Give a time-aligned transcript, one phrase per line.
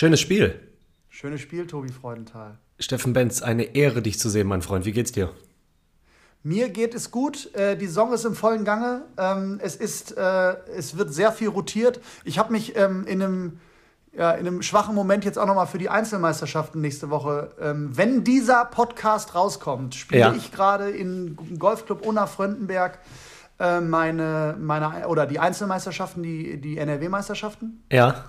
[0.00, 0.58] Schönes Spiel.
[1.10, 2.56] Schönes Spiel, Tobi Freudenthal.
[2.78, 4.86] Steffen Benz, eine Ehre, dich zu sehen, mein Freund.
[4.86, 5.28] Wie geht's dir?
[6.42, 7.54] Mir geht es gut.
[7.54, 9.02] Äh, die Saison ist im vollen Gange.
[9.18, 12.00] Ähm, es, ist, äh, es wird sehr viel rotiert.
[12.24, 13.60] Ich habe mich ähm, in, einem,
[14.16, 17.54] ja, in einem schwachen Moment jetzt auch nochmal für die Einzelmeisterschaften nächste Woche.
[17.60, 20.32] Ähm, wenn dieser Podcast rauskommt, spiele Ja.
[20.32, 23.00] ich gerade im Golfclub Unna Fröndenberg
[23.58, 27.84] äh, meine, meine, oder die Einzelmeisterschaften, die, die NRW-Meisterschaften.
[27.92, 28.24] Ja.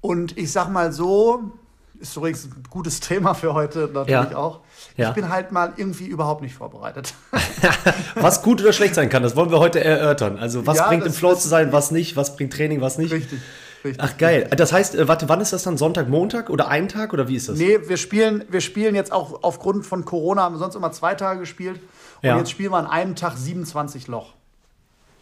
[0.00, 1.52] Und ich sag mal so,
[1.98, 4.36] ist übrigens ein gutes Thema für heute natürlich Ja.
[4.36, 4.60] auch.
[4.96, 5.08] Ja.
[5.10, 7.14] Ich bin halt mal irgendwie überhaupt nicht vorbereitet.
[8.14, 10.38] Was gut oder schlecht sein kann, das wollen wir heute erörtern.
[10.38, 13.12] Also, was Ja, bringt im Flow zu sein, was nicht, was bringt Training, was nicht.
[13.12, 13.40] Richtig.
[13.84, 14.02] Richtig.
[14.02, 14.48] Ach, geil.
[14.56, 15.78] Das heißt, äh, warte, wann ist das dann?
[15.78, 17.56] Sonntag, Montag oder ein Tag oder wie ist das?
[17.58, 21.14] Nee, wir spielen, wir spielen jetzt auch aufgrund von Corona, haben wir sonst immer zwei
[21.14, 21.80] Tage gespielt.
[22.22, 22.36] Und Ja.
[22.36, 24.34] jetzt spielen wir an einem Tag 27 Loch.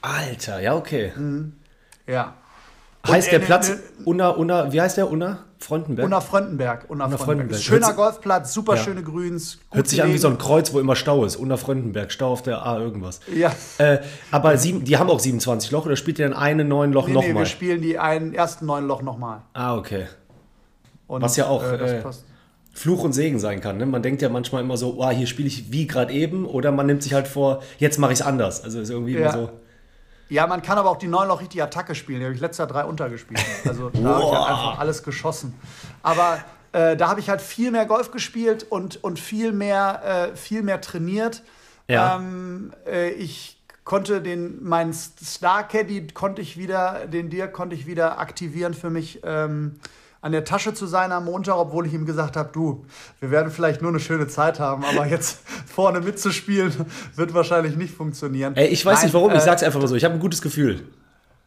[0.03, 1.13] Alter, ja, okay.
[2.09, 2.35] Ja.
[3.07, 3.73] Heißt der äh, Platz
[4.05, 5.11] Unna, Unna, wie heißt der?
[5.11, 5.45] Unna?
[5.61, 6.05] Frontenberg?
[6.07, 6.89] Unter Unter Fröndenberg.
[7.21, 7.51] Fröndenberg.
[7.53, 8.83] Ist Schöner Golfplatz, super Ja.
[8.83, 9.59] schöne Grüns.
[9.73, 11.37] Hört sich an wie so ein Kreuz, wo immer Stau ist.
[11.37, 13.21] Unna Frontenberg, Stau auf der A irgendwas.
[13.35, 13.53] Ja.
[13.79, 13.99] Äh,
[14.31, 17.15] aber sieben, die haben auch 27 Loch oder spielt ihr dann eine neun Loch Nee,
[17.15, 17.43] nee, nochmal?
[17.43, 19.43] wir spielen die einen, ersten neun Loch nochmal.
[19.55, 20.07] ah, okay.
[21.07, 22.25] Und, Was ja auch, äh, passt.
[22.75, 23.79] Fluch und Segen sein kann.
[23.79, 23.87] Ne?
[23.87, 26.87] Man denkt ja manchmal immer so, oh, hier spiele ich wie gerade eben, oder man
[26.87, 28.63] nimmt sich halt vor, jetzt mache ich es anders.
[28.63, 29.21] Also ist irgendwie Ja.
[29.21, 29.51] immer so.
[30.29, 32.21] Ja, man kann aber auch die neun Loch richtig Attacke spielen.
[32.21, 33.41] Die habe ich letztes Jahr drei untergespielt.
[33.65, 35.55] Also da habe ich halt einfach alles geschossen.
[36.03, 36.39] Aber
[36.73, 40.63] äh, da habe ich halt viel mehr Golf gespielt und, und viel, mehr, äh, viel
[40.63, 41.43] mehr trainiert.
[41.89, 42.17] Ja.
[42.17, 47.87] Ähm, äh, ich konnte den, meinen Star Caddy konnte ich wieder, den Dirk konnte ich
[47.87, 49.21] wieder aktivieren für mich.
[49.25, 49.81] Ähm,
[50.21, 52.85] an der Tasche zu sein am Montag, obwohl ich ihm gesagt habe, du,
[53.21, 56.73] wir werden vielleicht nur eine schöne Zeit haben, aber jetzt vorne mitzuspielen,
[57.15, 58.57] wird wahrscheinlich nicht funktionieren.
[58.57, 59.95] Ey, ich weiß Nein, nicht warum, ich äh, sag's einfach mal so.
[59.95, 60.87] Ich habe ein gutes Gefühl.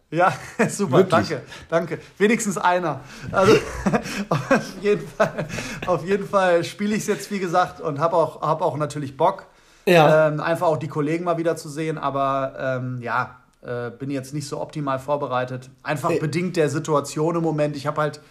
[0.10, 0.34] ja,
[0.70, 1.12] super, Wirklich?
[1.12, 2.00] danke, danke.
[2.18, 3.02] Wenigstens einer.
[3.32, 3.54] Also
[4.30, 5.46] auf jeden Fall,
[5.88, 9.18] auf jeden Fall spiele ich es jetzt, wie gesagt, und habe auch, hab auch natürlich
[9.18, 9.48] Bock,
[9.86, 10.28] Ja.
[10.30, 11.98] ähm, einfach auch die Kollegen mal wieder zu sehen.
[11.98, 15.70] Aber ähm, ja, äh, bin jetzt nicht so optimal vorbereitet.
[15.84, 16.20] Einfach Äh.
[16.20, 17.76] bedingt der Situation im Moment.
[17.76, 18.22] Ich habe halt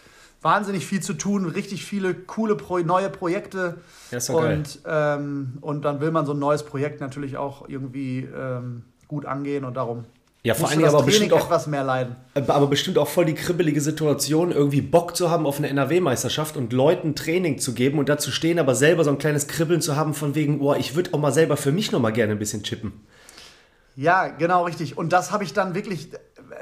[0.42, 3.78] wahnsinnig viel zu tun, richtig viele coole Pro neue Projekte.
[4.10, 4.58] Ja, ist doch geil.
[4.58, 9.26] und, ähm, und dann will man so ein neues Projekt natürlich auch irgendwie ähm, gut
[9.26, 10.04] angehen und darum
[10.42, 12.16] Ja, vor das aber Training bestimmt auch, etwas mehr leiden.
[12.34, 16.72] aber bestimmt auch voll die kribbelige Situation, irgendwie Bock zu haben auf eine NRW-Meisterschaft und
[16.72, 20.14] Leuten Training zu geben und dazu stehen, aber selber so ein kleines Kribbeln zu haben
[20.14, 22.62] von wegen, oh, ich würde auch mal selber für mich noch mal gerne ein bisschen
[22.62, 22.92] chippen.
[23.96, 24.96] Ja, genau richtig.
[24.96, 26.10] Und das habe ich dann wirklich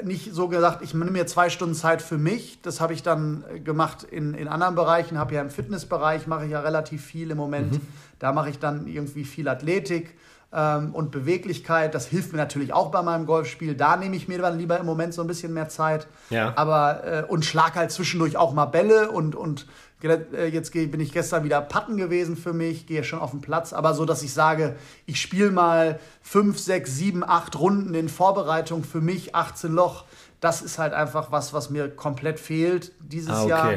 [0.03, 2.61] nicht so gesagt, ich nehme mir zwei Stunden Zeit für mich.
[2.63, 5.19] Das habe ich dann äh, gemacht in, in anderen Bereichen.
[5.19, 7.81] Habe ja im Fitnessbereich, mache ich ja relativ viel im Moment.
[8.19, 10.17] Da mache ich dann irgendwie viel Athletik
[10.53, 11.95] ähm, und Beweglichkeit.
[11.95, 13.75] Das hilft mir natürlich auch bei meinem Golfspiel.
[13.75, 16.07] Da nehme ich mir dann lieber im Moment so ein bisschen mehr Zeit.
[16.31, 16.53] Ja.
[16.57, 19.67] Aber äh, und schlag halt zwischendurch auch mal Bälle und, und
[20.03, 23.73] jetzt geh- bin ich gestern wieder Patten gewesen für mich, gehe schon auf den Platz,
[23.73, 24.77] aber so, dass ich sage,
[25.07, 30.05] ich spiele mal fünf, sechs, sieben, acht Runden in Vorbereitung für mich, 18 Loch.
[30.41, 33.49] Das ist halt einfach was, was mir komplett fehlt dieses Ah, okay.
[33.51, 33.75] Jahr.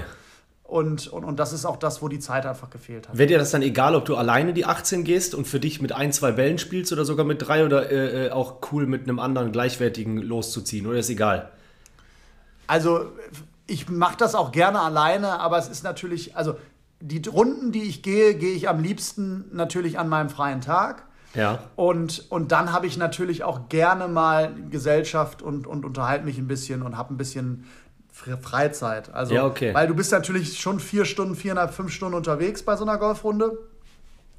[0.64, 3.18] Und, und, und das ist auch das, wo die Zeit einfach gefehlt hat.
[3.18, 5.92] Wäre dir das dann egal, ob du alleine die 18 gehst und für dich mit
[5.92, 9.20] ein, zwei Bällen spielst oder sogar mit drei oder äh, äh, auch cool mit einem
[9.20, 10.88] anderen gleichwertigen loszuziehen?
[10.88, 11.52] Oder ist egal?
[12.68, 13.12] Also
[13.72, 16.56] ich mache das auch gerne alleine, aber es ist natürlich, also
[17.00, 21.04] die Runden, die ich gehe, gehe ich am liebsten natürlich an meinem freien Tag.
[21.34, 21.60] Ja.
[21.76, 26.48] Und, und dann habe ich natürlich auch gerne mal Gesellschaft und, und unterhalte mich ein
[26.48, 27.66] bisschen und habe ein bisschen
[28.14, 29.14] Fre- Freizeit.
[29.14, 29.74] Also, Ja, okay.
[29.74, 33.58] Weil du bist natürlich schon vier Stunden, viereinhalb, fünf Stunden unterwegs bei so einer Golfrunde.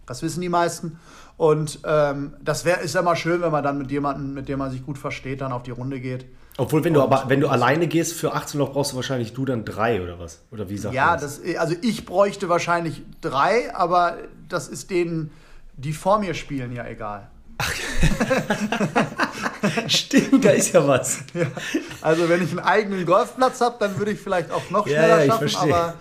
[0.06, 0.98] Das wissen die meisten.
[1.38, 4.58] Und ähm, das wär, ist ja mal schön, wenn man dann mit jemandem, mit dem
[4.58, 6.26] man sich gut versteht, dann auf die Runde geht.
[6.58, 9.46] Obwohl, wenn du aber wenn du alleine gehst für 18 Loch, brauchst du wahrscheinlich du
[9.46, 10.40] dann drei oder was?
[10.50, 11.40] Oder wie sagt Ja, man das?
[11.42, 14.18] das, also ich bräuchte wahrscheinlich drei, aber
[14.48, 15.30] das ist denen,
[15.76, 17.28] die vor mir spielen, ja egal.
[19.88, 21.20] Stimmt, da ist ja was.
[21.34, 21.46] Ja,
[22.00, 25.16] also wenn ich einen eigenen Golfplatz habe, dann würde ich vielleicht auch noch Ja, schneller
[25.18, 25.74] ja, ich schaffen, verstehe.
[25.74, 25.94] aber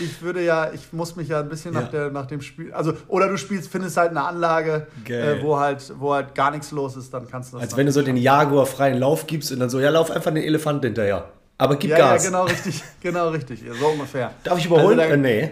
[0.00, 1.80] ich würde ja, ich muss mich ja ein bisschen Ja.
[1.82, 5.58] nach, der, nach dem Spiel, also oder du spielst, findest halt eine Anlage, äh, wo
[5.58, 7.64] halt, wo halt gar nichts los ist, dann kannst du das.
[7.68, 10.32] Als wenn du so den Jaguar freien Lauf gibst und dann so, ja, lauf einfach
[10.32, 11.28] den Elefanten hinterher.
[11.58, 12.24] Aber gib ja, ja, Gas.
[12.26, 14.32] genau richtig, genau richtig, ja, so ungefähr.
[14.44, 14.98] Darf ich überholen?
[15.00, 15.16] Also da- äh,
[15.46, 15.50] nee.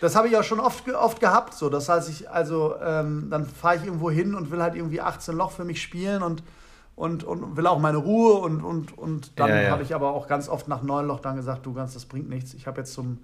[0.00, 1.54] Das habe ich auch schon oft, oft gehabt.
[1.54, 1.70] So.
[1.70, 5.34] Das heißt, ich, also, ähm, dann fahre ich irgendwo hin und will halt irgendwie 18
[5.34, 6.42] Loch für mich spielen und,
[6.96, 8.34] und, und will auch meine Ruhe.
[8.34, 9.70] Und, und, und dann Ja, ja.
[9.70, 12.28] habe ich aber auch ganz oft nach 9 Loch dann gesagt, du ganz, das bringt
[12.28, 12.52] nichts.
[12.52, 13.18] Ich habe jetzt zum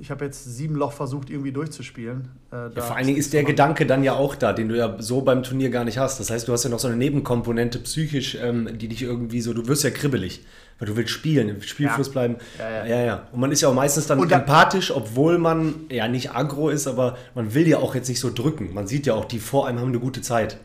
[0.00, 2.30] ich habe jetzt sieben Loch versucht, irgendwie durchzuspielen.
[2.50, 4.96] Äh, ja, vor allen Dingen ist der Gedanke dann ja auch da, den du ja
[4.98, 6.18] so beim Turnier gar nicht hast.
[6.18, 9.52] Das heißt, du hast ja noch so eine Nebenkomponente psychisch, ähm, die dich irgendwie so,
[9.52, 10.44] du wirst ja kribbelig,
[10.78, 12.12] weil du willst spielen, im Spielfluss ja.
[12.12, 12.36] bleiben.
[12.58, 13.04] Ja ja.
[13.04, 13.28] ja.
[13.32, 16.86] Und man ist ja auch meistens dann, dann empathisch, obwohl man ja nicht aggro ist,
[16.86, 18.72] aber man will ja auch jetzt nicht so drücken.
[18.72, 20.56] Man sieht ja auch, die vor einem haben eine gute Zeit.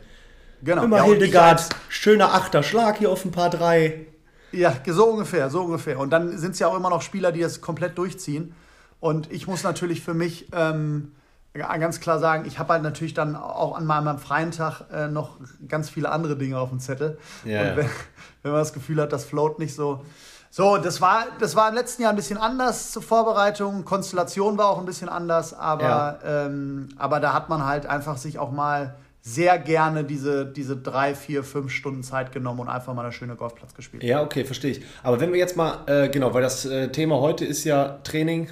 [0.62, 0.84] Genau.
[0.84, 4.06] Immer Hildegard, schöner achter Schlag hier auf ein paar drei.
[4.50, 5.98] Ja, so ungefähr, so ungefähr.
[5.98, 8.54] Und dann sind es ja auch immer noch Spieler, die das komplett durchziehen.
[9.00, 11.12] Und ich muss natürlich für mich ähm,
[11.54, 15.36] ganz klar sagen, ich habe halt natürlich dann auch an meinem freien Tag äh, noch
[15.66, 17.18] ganz viele andere Dinge auf dem Zettel.
[17.44, 17.86] Ja, und wenn,
[18.42, 20.04] wenn, man das Gefühl hat, das float nicht so.
[20.50, 23.84] So, das war, das war im letzten Jahr ein bisschen anders zur Vorbereitung.
[23.84, 26.18] Konstellation war auch ein bisschen anders, aber, ja.
[26.24, 31.14] ähm, aber da hat man halt einfach sich auch mal sehr gerne diese, diese drei,
[31.14, 34.02] vier, fünf Stunden Zeit genommen und einfach mal eine schöne Golfplatz gespielt.
[34.02, 34.82] Ja, okay, verstehe ich.
[35.02, 38.48] Aber wenn wir jetzt mal, äh, genau, weil das äh, Thema heute ist ja Training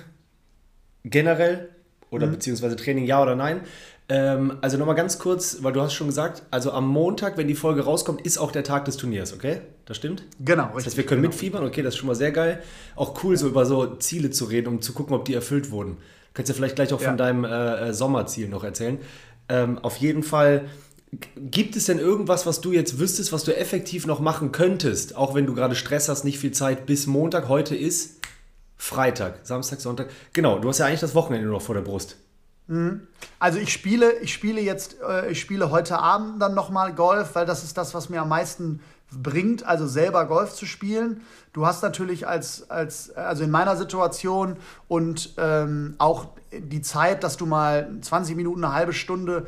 [1.11, 1.71] generell
[2.11, 2.33] oder mhm.
[2.33, 3.61] beziehungsweise Training ja oder nein.
[4.09, 7.55] Ähm, also nochmal ganz kurz, weil du hast schon gesagt, also am Montag, wenn die
[7.55, 9.63] Folge rauskommt, ist auch der Tag des Turniers, okay?
[9.85, 10.23] Das stimmt?
[10.39, 10.77] Genau, richtig.
[10.77, 11.33] Das heißt, wir können genau.
[11.33, 12.63] mitfiebern, okay, das ist schon mal sehr geil.
[12.95, 15.97] Auch cool, so über so Ziele zu reden, um zu gucken, ob die erfüllt wurden.
[15.97, 17.09] Du kannst ja vielleicht gleich auch ja.
[17.09, 18.99] von deinem äh, äh, Sommerziel noch erzählen.
[19.49, 20.67] Ähm, auf jeden Fall,
[21.37, 25.35] gibt es denn irgendwas, was du jetzt wüsstest, was du effektiv noch machen könntest, auch
[25.35, 28.21] wenn du gerade Stress hast, nicht viel Zeit bis Montag, heute ist
[28.77, 30.09] Freitag, Samstag, Sonntag.
[30.33, 32.17] Genau, du hast ja eigentlich das Wochenende noch vor der Brust.
[32.67, 33.07] Mhm.
[33.39, 37.47] Also ich spiele, ich spiele jetzt, äh, ich spiele heute Abend dann nochmal Golf, weil
[37.47, 38.81] das ist das, was mir am meisten
[39.13, 41.23] bringt, also selber Golf zu spielen.
[41.53, 44.57] Du hast natürlich als, als also in meiner Situation
[44.89, 49.47] und ähm, auch die Zeit, dass du mal 20 Minuten, eine halbe Stunde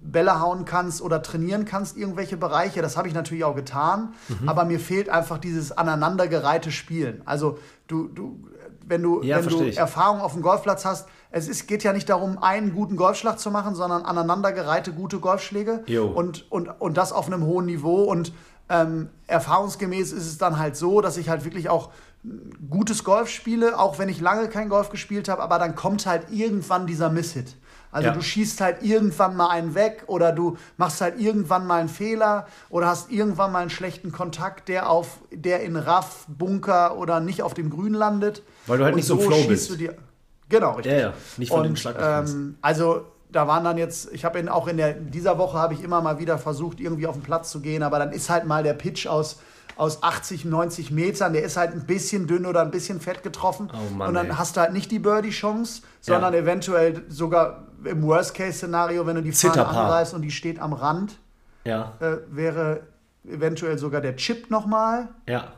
[0.00, 2.82] Bälle hauen kannst oder trainieren kannst, irgendwelche Bereiche.
[2.82, 4.14] Das habe ich natürlich auch getan.
[4.28, 4.48] Mhm.
[4.48, 7.22] Aber mir fehlt einfach dieses aneinandergereihte Spielen.
[7.24, 8.46] Also du, du
[8.86, 12.08] wenn du, ja, wenn du Erfahrung auf dem Golfplatz hast, es ist, geht ja nicht
[12.08, 15.84] darum, einen guten Golfschlag zu machen, sondern aneinandergereihte gute Golfschläge
[16.14, 18.04] und, und, und das auf einem hohen Niveau.
[18.04, 18.32] Und
[18.68, 21.90] ähm, erfahrungsgemäß ist es dann halt so, dass ich halt wirklich auch
[22.70, 26.30] gutes Golf spiele, auch wenn ich lange kein Golf gespielt habe, aber dann kommt halt
[26.30, 27.56] irgendwann dieser Misshit.
[27.94, 28.14] Also ja.
[28.14, 32.48] du schießt halt irgendwann mal einen weg oder du machst halt irgendwann mal einen Fehler
[32.68, 37.42] oder hast irgendwann mal einen schlechten Kontakt, der auf der in Raff, Bunker oder nicht
[37.42, 38.42] auf dem Grün landet.
[38.66, 39.78] Weil du halt Und nicht so im Flow bist.
[39.78, 39.96] Dir,
[40.48, 40.92] genau, richtig.
[40.92, 41.96] Ja, ja, nicht von Und, dem Schlag.
[42.00, 45.82] Ähm, also da waren dann jetzt, ich habe auch in der, dieser Woche habe ich
[45.82, 48.62] immer mal wieder versucht, irgendwie auf den Platz zu gehen, aber dann ist halt mal
[48.62, 49.38] der Pitch aus
[49.76, 53.70] aus 80, 90 Metern, der ist halt ein bisschen dünn oder ein bisschen fett getroffen.
[53.72, 54.32] Oh Mann, und dann ey.
[54.36, 56.40] hast du halt nicht die Birdie-Chance, sondern ja.
[56.40, 61.18] eventuell sogar im Worst-Case-Szenario, wenn du die Fahne anreißt und die steht am Rand,
[61.64, 61.92] ja.
[62.00, 62.82] äh, wäre
[63.26, 65.08] eventuell sogar der Chip nochmal.
[65.28, 65.52] Ja.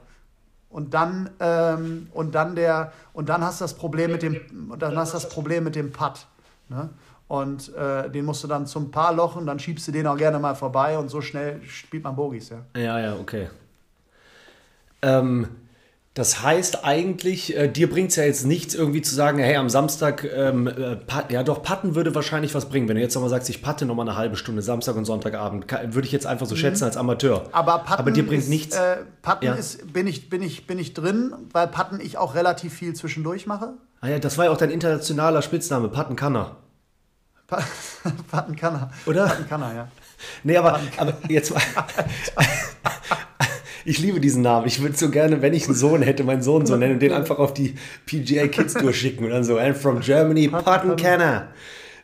[0.77, 4.43] Und dann, ähm, und dann der, und dann hast du das Problem mit dem,
[4.79, 6.27] dann hast das Problem mit dem Putt.
[6.69, 6.91] Ne?
[7.29, 10.39] Und äh, den musst du dann zum Paar lochen, dann schiebst du den auch gerne
[10.39, 12.59] mal vorbei und so schnell spielt man Bogies, ja.
[12.77, 13.49] Ja, ja, okay.
[15.01, 15.49] Ähm,
[16.17, 19.69] das heißt eigentlich, äh, dir bringt es ja jetzt nichts, irgendwie zu sagen, hey, am
[19.69, 20.97] Samstag, ähm, äh,
[21.29, 22.89] ja doch, Patten würde wahrscheinlich was bringen.
[22.89, 26.07] Wenn du jetzt nochmal sagst, ich patte nochmal eine halbe Stunde, Samstag und Sonntagabend, würde
[26.07, 26.61] ich jetzt einfach so mhm.
[26.61, 27.45] schätzen als Amateur.
[27.53, 28.75] Aber Patten Aber dir bringt ist, nichts.
[28.75, 29.53] Äh, Patten ja.
[29.57, 33.47] ist, bin ich, bin, ich, bin ich drin, weil Patten ich auch relativ viel zwischendurch
[33.47, 33.75] mache.
[34.01, 36.57] Ah ja, das war ja auch dein internationaler Spitzname, Patten Kanner.
[38.31, 38.91] Patten Kanner.
[39.05, 39.27] Oder?
[39.27, 39.89] Patten Kanner, ja.
[40.45, 41.61] Nee, aber, aber jetzt mal.
[43.87, 44.67] Ich liebe diesen Namen.
[44.67, 47.13] Ich würde so gerne, wenn ich einen Sohn hätte, meinen Sohn so nennen und den
[47.13, 51.49] einfach auf die PGA Kids durchschicken und dann so, and from Germany, Patton Kenner.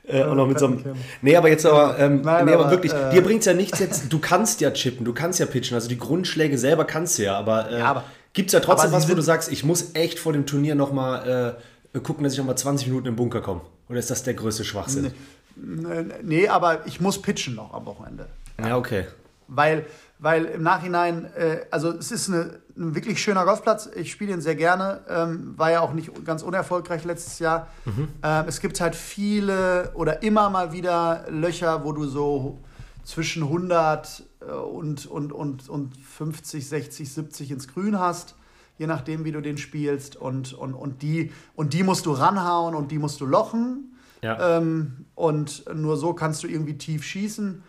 [0.05, 0.85] Äh, und noch mit so einem.
[1.23, 3.55] Nee, aber jetzt aber, ähm, Nein, nee, aber, aber wirklich, äh, dir bringt es ja
[3.55, 4.13] nichts jetzt.
[4.13, 7.37] Du kannst ja chippen, du kannst ja pitchen, also die Grundschläge selber kannst du ja,
[7.37, 10.21] aber, äh, ja, aber gibt es ja trotzdem was, wo du sagst, ich muss echt
[10.21, 11.57] vor dem Turnier nochmal
[11.95, 13.63] äh, gucken, dass ich nochmal 20 Minuten im Bunker komme?
[13.89, 15.13] Oder ist das der größte Schwachsinn?
[15.57, 18.27] Nee, nee, aber ich muss pitchen noch am Wochenende.
[18.65, 19.07] Ja, okay.
[19.49, 19.85] Weil
[20.23, 23.91] weil im Nachhinein, äh, also es ist eine, ein wirklich schöner Golfplatz.
[23.97, 25.01] Ich spiele ihn sehr gerne.
[25.09, 27.67] Ähm, war ja auch nicht ganz unerfolgreich letztes Jahr.
[27.85, 28.09] Mhm.
[28.23, 32.61] Ähm, es gibt halt viele oder immer mal wieder Löcher, wo du so
[33.03, 38.37] zwischen 100 äh, und, und, und, und 50, 60, 70 ins Grün hast.
[38.79, 40.15] Je nachdem, wie du den spielst.
[40.15, 43.97] Und, und, und, die, und die musst du ranhauen und die musst du lochen.
[44.23, 44.59] Ja.
[44.59, 47.65] Ähm, und nur so kannst du irgendwie tief schießen.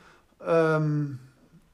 [0.45, 1.17] Ähm,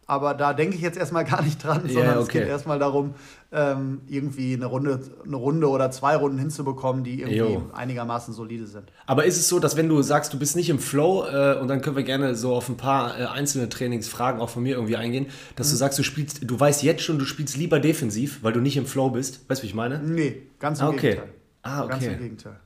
[0.09, 2.21] aber da denke ich jetzt erstmal gar nicht dran, sondern yeah, okay.
[2.21, 3.13] es geht erstmal darum,
[3.51, 7.69] ähm, irgendwie eine Runde, eine Runde oder zwei Runden hinzubekommen, die irgendwie jo.
[7.73, 8.91] einigermaßen solide sind.
[9.05, 11.67] Aber ist es so, dass wenn du sagst, du bist nicht im Flow, äh, und
[11.67, 14.97] dann können wir gerne so auf ein paar äh, einzelne Trainingsfragen auch von mir irgendwie
[14.97, 15.71] eingehen, dass mhm.
[15.71, 18.77] du sagst, du spielst, du weißt jetzt schon, du spielst lieber defensiv, weil du nicht
[18.77, 19.47] im Flow bist.
[19.47, 19.99] Weißt du, wie ich meine?
[19.99, 21.01] Nee, ganz im ah, okay.
[21.01, 21.29] Gegenteil.
[21.61, 21.91] Ah, okay.
[21.91, 22.59] Ganz im Gegenteil.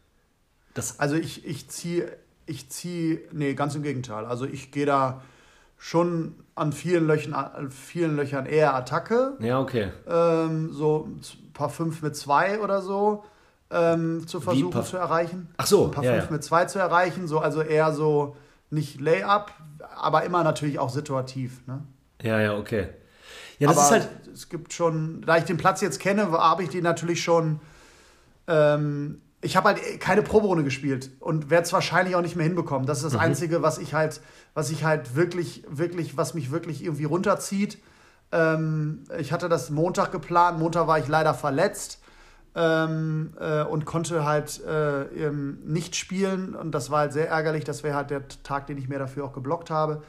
[0.76, 2.10] Das also ich, ich ziehe,
[2.46, 4.26] ich ziehe, nee, ganz im Gegenteil.
[4.26, 5.22] Also ich gehe da
[5.84, 9.34] schon an vielen Löchern, an vielen Löchern eher Attacke.
[9.40, 9.92] Ja, okay.
[10.08, 13.26] Ähm, so ein paar 5 mit 2 oder so
[13.70, 15.50] ähm, zu versuchen zu erreichen.
[15.58, 15.88] Ach so.
[15.88, 16.32] Ein paar 5 ja, ja.
[16.32, 17.28] mit 2 zu erreichen.
[17.28, 18.38] So, also eher so
[18.70, 19.52] nicht Layup,
[19.98, 21.68] aber immer natürlich auch situativ.
[21.68, 21.82] Ne?
[22.22, 22.88] Ja, ja, okay.
[23.60, 24.10] Ja, das aber ist halt.
[24.34, 27.60] Es gibt schon, da ich den Platz jetzt kenne, habe ich den natürlich schon.
[28.48, 32.88] Ähm, ich habe halt keine Proberunde gespielt und werde es wahrscheinlich auch nicht mehr hinbekommen.
[32.88, 33.20] Das ist das mhm.
[33.20, 34.22] Einzige, was ich halt,
[34.54, 37.78] was ich halt wirklich, wirklich, was mich wirklich irgendwie runterzieht.
[38.32, 40.60] Ähm, ich hatte das Montag geplant.
[40.60, 42.00] Montag war ich leider verletzt
[42.56, 46.56] ähm, äh, und konnte halt äh, nicht spielen.
[46.56, 47.66] Und das war halt sehr ärgerlich.
[47.66, 50.04] Das wäre halt der Tag, den ich mir dafür auch geblockt habe.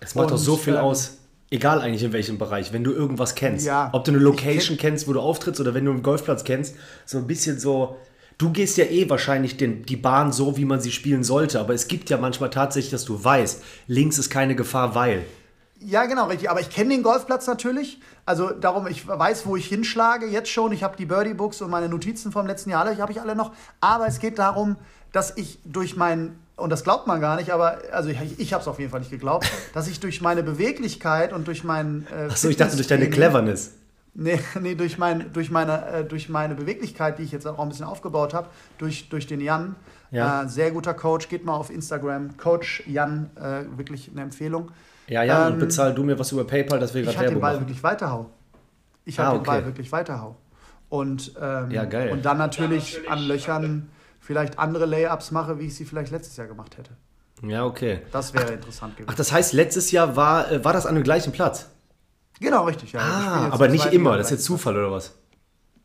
[0.00, 1.18] Es macht doch so viel ähm, aus.
[1.48, 3.64] Egal eigentlich in welchem Bereich, wenn du irgendwas kennst.
[3.64, 6.44] Ja, Ob du eine Location kenn kennst, wo du auftrittst oder wenn du einen Golfplatz
[6.44, 7.96] kennst, so ein bisschen so.
[8.38, 11.72] Du gehst ja eh wahrscheinlich den, die Bahn so, wie man sie spielen sollte, aber
[11.72, 15.24] es gibt ja manchmal tatsächlich, dass du weißt, links ist keine Gefahr, weil.
[15.80, 16.50] Ja, genau, richtig.
[16.50, 18.00] Aber ich kenne den Golfplatz natürlich.
[18.26, 20.72] Also darum, ich weiß, wo ich hinschlage jetzt schon.
[20.72, 23.36] Ich habe die Birdie Books und meine Notizen vom letzten Jahr, die habe ich alle
[23.36, 23.52] noch.
[23.80, 24.76] Aber es geht darum,
[25.12, 28.60] dass ich durch mein, und das glaubt man gar nicht, aber also ich, ich habe
[28.60, 32.06] es auf jeden Fall nicht geglaubt, dass ich durch meine Beweglichkeit und durch mein.
[32.10, 33.72] Äh, Achso, ich dachte durch deine Cleverness.
[34.18, 37.68] Nee, nee durch, mein, durch, meine, äh, durch meine Beweglichkeit, die ich jetzt auch ein
[37.68, 39.76] bisschen aufgebaut habe, durch, durch den Jan.
[40.10, 40.42] Ja.
[40.42, 41.28] Äh, sehr guter Coach.
[41.28, 42.36] Geht mal auf Instagram.
[42.36, 44.70] Coach Jan, äh, wirklich eine Empfehlung.
[45.06, 47.40] Ja, ja, ähm, und bezahl du mir was über PayPal, dass wir gerade Ich den
[47.40, 48.30] Ball wirklich weiterhau.
[49.04, 49.40] Ich habe ah, okay.
[49.40, 50.36] den Ball wirklich weiterhau.
[50.88, 52.10] Und, ähm, ja, geil.
[52.10, 53.88] und dann natürlich, ja, natürlich an Löchern
[54.20, 56.92] vielleicht andere Layups mache, wie ich sie vielleicht letztes Jahr gemacht hätte.
[57.42, 58.00] Ja, okay.
[58.12, 59.10] Das wäre interessant gewesen.
[59.12, 61.68] Ach, das heißt, letztes Jahr war, äh, war das an dem gleichen Platz?
[62.40, 63.00] Genau, richtig, ja.
[63.00, 65.14] Ah, aber nicht immer, das ist jetzt Zufall oder was?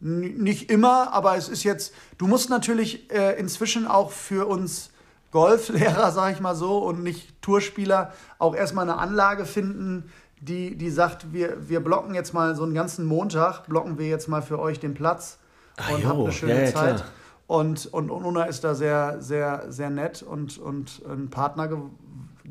[0.02, 4.90] N nicht immer, aber es ist jetzt, du musst natürlich äh, inzwischen auch für uns
[5.32, 10.90] Golflehrer, sag ich mal so, und nicht Tourspieler auch erstmal eine Anlage finden, die, die
[10.90, 14.60] sagt, wir, wir blocken jetzt mal so einen ganzen Montag, blocken wir jetzt mal für
[14.60, 15.38] euch den Platz
[15.78, 16.96] ah, und habt eine schöne ja, ja, Zeit.
[16.98, 17.08] Klar.
[17.48, 21.78] Und, und Una ist da sehr, sehr, sehr nett und, und ein Partner ge,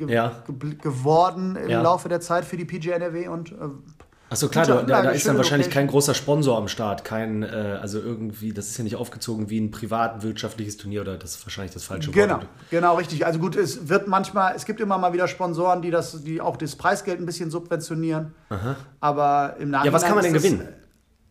[0.06, 0.42] ge, ja.
[0.46, 3.54] ge, geworden im Laufe der Zeit für die PGA NRW und äh,
[4.30, 5.86] Achso, klar, da, da, ist dann wahrscheinlich Location.
[5.86, 7.04] kein großer Sponsor am Start.
[7.04, 11.34] Kein, äh, also irgendwie, das ist ja nicht aufgezogen wie ein privatwirtschaftliches Turnier oder das
[11.34, 12.46] ist wahrscheinlich das falsche genau, Wort.
[12.70, 13.26] Genau, genau, richtig.
[13.26, 16.56] Also gut, es wird manchmal, es gibt immer mal wieder Sponsoren, die das, die auch
[16.56, 18.32] das Preisgeld ein bisschen subventionieren.
[18.50, 18.76] Aha.
[19.00, 19.86] Aber im Nachhinein.
[19.86, 20.68] Ja, was kann man denn gewinnen?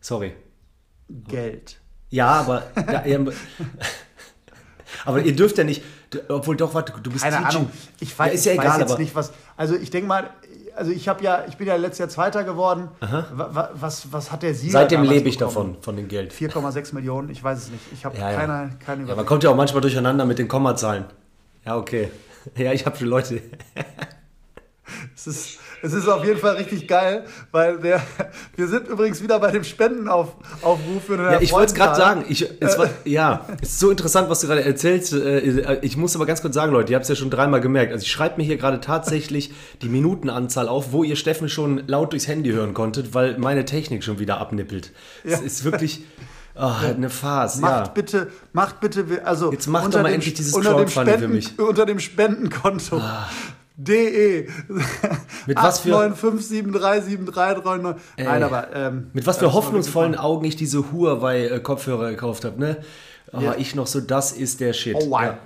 [0.00, 0.34] Sorry.
[1.08, 1.80] Geld.
[2.10, 2.64] Ja, aber.
[3.06, 3.18] ja,
[5.06, 5.82] aber ihr dürft ja nicht.
[6.28, 7.60] Obwohl doch, warte, du bist Keine Teaching.
[7.60, 7.70] Ahnung.
[8.00, 9.32] Ich weiß, ja, ist ja egal, weiß jetzt aber nicht, was.
[9.56, 10.30] Also ich denke mal,
[10.74, 12.88] also ich habe ja, ich bin ja letztes Jahr Zweiter geworden.
[13.32, 16.32] Was, was, was hat der Sieger Seitdem lebe ich davon, von dem Geld.
[16.32, 17.82] 4,6 Millionen, ich weiß es nicht.
[17.92, 18.38] Ich habe ja, ja.
[18.38, 21.04] keine, keine ja, Man kommt ja auch manchmal durcheinander mit den Kommazahlen.
[21.64, 22.10] Ja, okay.
[22.56, 23.42] Ja, ich habe schon Leute.
[25.14, 28.02] es ist, es ist auf jeden Fall richtig geil, weil der,
[28.56, 32.24] wir sind übrigens wieder bei dem Spendenaufruf für Ja, ich wollte es gerade sagen.
[32.28, 35.12] Ich, es war, ja, es ist so interessant, was du gerade erzählst.
[35.12, 37.92] Äh, ich muss aber ganz kurz sagen, Leute, ihr habt es ja schon dreimal gemerkt.
[37.92, 42.12] Also ich schreibe mir hier gerade tatsächlich die Minutenanzahl auf, wo ihr Steffen schon laut
[42.12, 44.92] durchs Handy hören konntet, weil meine Technik schon wieder abnippelt.
[45.24, 45.38] Es ja.
[45.38, 46.04] ist wirklich...
[46.56, 47.92] Oh, eine Farce, macht ja.
[47.92, 51.58] bitte, macht bitte, also jetzt macht doch mal endlich dieses Crowdfunding für mich.
[51.58, 53.28] Unter dem Spendenkonto ah.
[53.84, 54.46] DE.
[55.46, 57.94] Mit was für 957373339.
[58.18, 62.76] Nein, aber ähm, mit was für hoffnungsvollen Augen ich diese Huawei-Kopfhörer gekauft habe, ne?
[63.32, 63.54] Oh, ja.
[63.56, 64.96] Ich noch so, das ist der Shit.
[64.96, 65.38] Oh, ja.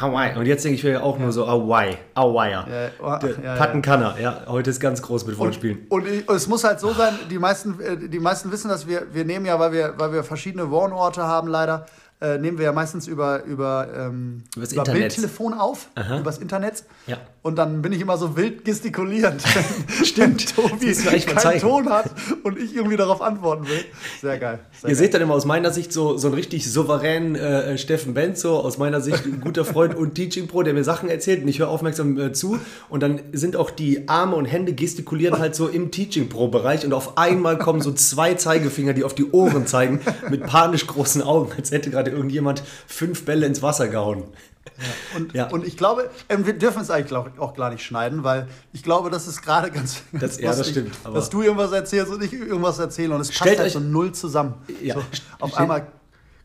[0.00, 0.36] Hawaii.
[0.36, 1.96] Und jetzt denke ich mir auch nur so Hawaii.
[2.16, 2.52] Hawaii.
[2.52, 2.66] Ja,
[3.00, 4.16] oh, ja, Pattenkanner.
[4.20, 5.86] Ja, heute ist ganz groß mit Wortspielen.
[5.88, 9.06] Und, und, es muss halt so sein, die meisten, äh, die meisten wissen, dass wir,
[9.12, 11.86] wir nehmen ja, weil wir, weil wir verschiedene Wohnorte haben leider,
[12.20, 16.20] äh, nehmen wir ja meistens über, über, ähm, über Bildtelefon auf, Aha.
[16.20, 16.84] übers Internet.
[17.06, 17.18] Ja.
[17.44, 19.42] Und dann bin ich immer so wild gestikulierend,
[20.02, 20.56] Stimmt.
[20.56, 22.10] wenn Tobi keinen Ton hat
[22.42, 23.84] und ich irgendwie darauf antworten will.
[24.22, 24.60] Sehr geil.
[24.72, 24.94] Sehr Ihr geil.
[24.94, 28.78] seht dann immer aus meiner Sicht so, so einen richtig souveränen äh, Steffen Benzo, aus
[28.78, 31.68] meiner Sicht ein guter Freund und Teaching Pro, der mir Sachen erzählt und ich höre
[31.68, 32.58] aufmerksam äh, zu.
[32.88, 36.94] Und dann sind auch die Arme und Hände gestikulieren halt so im Teaching Pro-Bereich und
[36.94, 41.52] auf einmal kommen so zwei Zeigefinger, die auf die Ohren zeigen, mit panisch großen Augen,
[41.58, 44.22] als hätte gerade irgendjemand fünf Bälle ins Wasser gehauen.
[44.76, 45.16] Ja.
[45.16, 45.48] Und, ja.
[45.50, 49.10] und ich glaube, ähm, wir dürfen es eigentlich auch gar nicht schneiden, weil ich glaube,
[49.10, 52.78] das ist gerade ganz, das, ja, das stimmt, dass du irgendwas erzählst und ich irgendwas
[52.78, 54.54] erzähle und es passt halt so null zusammen.
[54.82, 54.94] Ja.
[54.94, 55.02] So,
[55.38, 55.86] auf einmal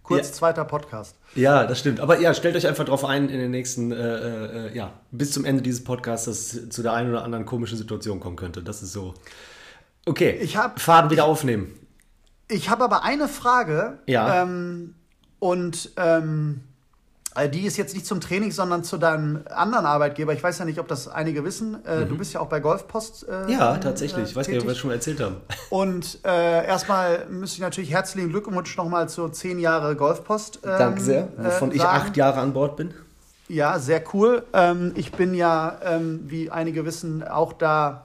[0.04, 0.34] kurz ja.
[0.34, 1.16] zweiter Podcast.
[1.36, 2.00] Ja, das stimmt.
[2.00, 5.46] Aber ja, stellt euch einfach darauf ein, in den nächsten, äh, äh, ja, bis zum
[5.46, 8.62] Ende dieses Podcasts, dass es zu der einen oder anderen komischen Situation kommen könnte.
[8.62, 9.14] Das ist so.
[10.06, 11.74] Okay, ich hab, Faden wieder aufnehmen.
[12.48, 14.00] Ich habe aber eine Frage.
[14.08, 14.44] Ja.
[14.44, 14.96] Ähm,
[15.40, 16.69] und ähm, Äh,
[17.52, 20.34] die ist jetzt nicht zum Training, sondern zu deinem anderen Arbeitgeber.
[20.34, 21.86] Ich weiß ja nicht, ob das einige wissen.
[21.86, 22.10] Äh, mhm.
[22.10, 23.28] Du bist ja auch bei Golfpost.
[23.30, 24.30] Äh, ja, tatsächlich.
[24.30, 25.38] Ich weiß nicht, ob wir das schon erzählt haben.
[25.70, 30.62] Und äh, erstmal müsste ich natürlich herzlichen Glückwunsch nochmal zu zehn Jahre Golfpost.
[30.64, 32.94] Ähm, Danke sehr, wovon ich acht Jahre an Bord bin.
[33.48, 34.44] Ja, sehr cool.
[34.54, 38.04] Ähm, ich bin ja, ähm, wie einige wissen, auch da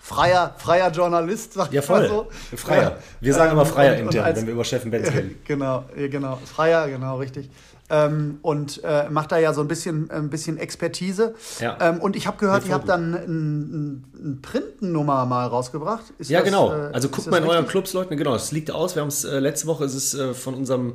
[0.00, 2.08] freier, freier Journalist, sagt ja, voll.
[2.08, 2.28] so.
[2.56, 2.98] Freier.
[3.20, 5.36] Wir sagen immer freier intern, wenn wir über Chef Benz reden.
[5.44, 6.38] Genau, genau.
[6.44, 7.50] Freier, genau, richtig.
[7.88, 11.34] Ähm, und äh, macht da ja so ein bisschen, ein bisschen Expertise.
[11.60, 11.78] Ja.
[11.80, 16.04] Ähm, und ich habe gehört, ihr habt dann eine ein Printennummer mal rausgebracht.
[16.18, 16.72] Ist ja, das, genau.
[16.72, 18.16] Äh, also guckt mal in euren Clubs, Leute.
[18.16, 18.96] Genau, es liegt aus.
[18.96, 20.94] Wir haben es äh, letzte Woche ist es äh, von unserem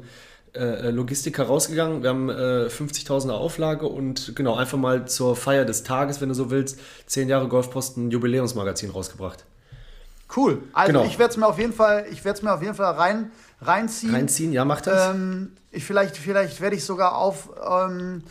[0.53, 2.03] äh, Logistiker rausgegangen.
[2.03, 6.35] Wir haben äh, 50.000er Auflage und genau, einfach mal zur Feier des Tages, wenn du
[6.35, 9.45] so willst, 10 Jahre Golfposten Jubiläumsmagazin rausgebracht.
[10.35, 10.63] Cool.
[10.73, 11.05] Also genau.
[11.05, 13.31] ich werde es mir auf jeden Fall, ich werde es mir auf jeden Fall rein,
[13.61, 14.13] reinziehen.
[14.13, 15.13] Reinziehen, ja, mach das.
[15.13, 18.23] Ähm, ich, vielleicht vielleicht werde ich sogar auf, ähm,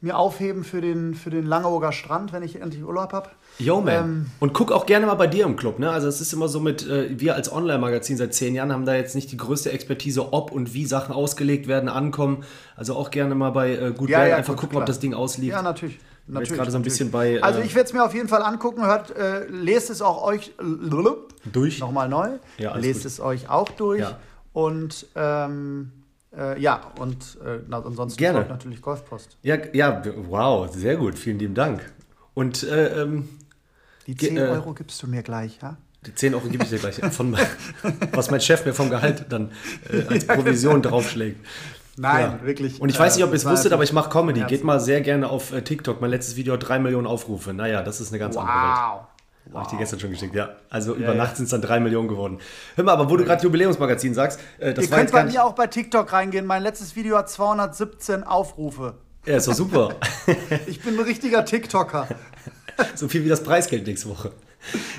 [0.00, 3.30] mir aufheben für den, für den Langeoger Strand, wenn ich endlich Urlaub habe.
[3.58, 3.94] Yo, man.
[3.94, 5.78] Ähm, und guck auch gerne mal bei dir im Club.
[5.78, 5.90] Ne?
[5.90, 8.94] Also es ist immer so mit, äh, wir als Online-Magazin seit zehn Jahren haben da
[8.94, 12.44] jetzt nicht die größte Expertise, ob und wie Sachen ausgelegt werden, ankommen.
[12.76, 14.82] Also auch gerne mal bei äh, Good ja, ja, einfach gut, gucken, klar.
[14.82, 15.52] ob das Ding ausliegt.
[15.52, 15.98] Ja, natürlich.
[16.28, 17.34] Natürlich, gerade so ein bisschen bei.
[17.34, 18.84] Äh, also ich werde es mir auf jeden Fall angucken.
[18.84, 20.52] Hört, äh, lest es auch euch
[21.52, 21.78] durch.
[21.78, 22.30] Nochmal neu.
[22.58, 23.06] Ja, lest gut.
[23.06, 24.00] es euch auch durch.
[24.00, 24.18] Ja.
[24.56, 25.92] Und ähm,
[26.34, 28.46] äh, ja, und äh, na, ansonsten Gerne.
[28.48, 29.36] natürlich Golfpost.
[29.42, 31.82] Ja, ja, wow, sehr gut, vielen lieben Dank.
[32.32, 33.28] Und äh, ähm,
[34.06, 35.76] die 10 äh, Euro gibst du mir gleich, ja?
[36.06, 37.36] Die 10 Euro gebe ich dir gleich, von,
[38.12, 39.52] was mein Chef mir vom Gehalt dann
[39.92, 41.44] äh, als Provision draufschlägt.
[41.98, 42.46] Nein, ja.
[42.46, 42.80] wirklich.
[42.80, 44.42] Und ich weiß nicht, ob ihr es wusstet, aber ich mache Comedy.
[44.44, 46.00] Geht mal sehr gerne auf TikTok.
[46.00, 47.52] Mein letztes Video hat 3 Millionen Aufrufe.
[47.52, 48.44] Naja, das ist eine ganz wow.
[48.44, 48.78] andere Welt.
[48.78, 49.15] Wow.
[49.52, 50.50] Habe ich dir gestern schon geschickt, ja.
[50.70, 51.14] Also ja, über ja.
[51.14, 52.38] Nacht sind es dann 3 Millionen geworden.
[52.74, 55.44] Hör mal, aber wo du gerade Jubiläumsmagazin sagst, äh, das Ihr war könnt bei mir
[55.44, 56.46] auch bei TikTok reingehen.
[56.46, 58.94] Mein letztes Video hat 217 Aufrufe.
[59.24, 59.94] Ja, ist doch super.
[60.66, 62.08] ich bin ein richtiger TikToker.
[62.94, 64.32] so viel wie das Preisgeld nächste Woche.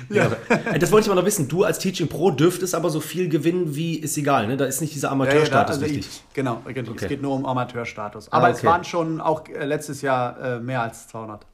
[0.08, 0.30] Ja.
[0.48, 0.78] ja.
[0.78, 1.48] Das wollte ich mal noch wissen.
[1.48, 4.56] Du als Teaching Pro dürftest aber so viel gewinnen, wie ist egal, ne?
[4.56, 6.06] Da ist nicht dieser Amateurstatus ja, ja, also wichtig.
[6.06, 6.84] Ich, genau, okay.
[6.96, 8.32] es geht nur um Amateurstatus.
[8.32, 8.58] Aber ah, okay.
[8.58, 11.44] es waren schon auch äh, letztes Jahr äh, mehr als 200.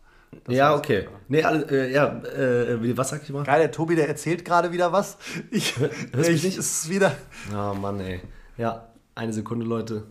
[0.44, 1.08] Das ja, okay.
[1.28, 3.44] Nee, äh, ja, äh, was sag ich mal?
[3.44, 5.18] Geil, der Tobi, der erzählt gerade wieder was.
[5.50, 5.76] Ich,
[6.12, 6.58] Hörst ich, nicht?
[6.58, 7.14] ist wieder.
[7.52, 8.20] Oh Mann, ey.
[8.56, 10.04] Ja, eine Sekunde, Leute.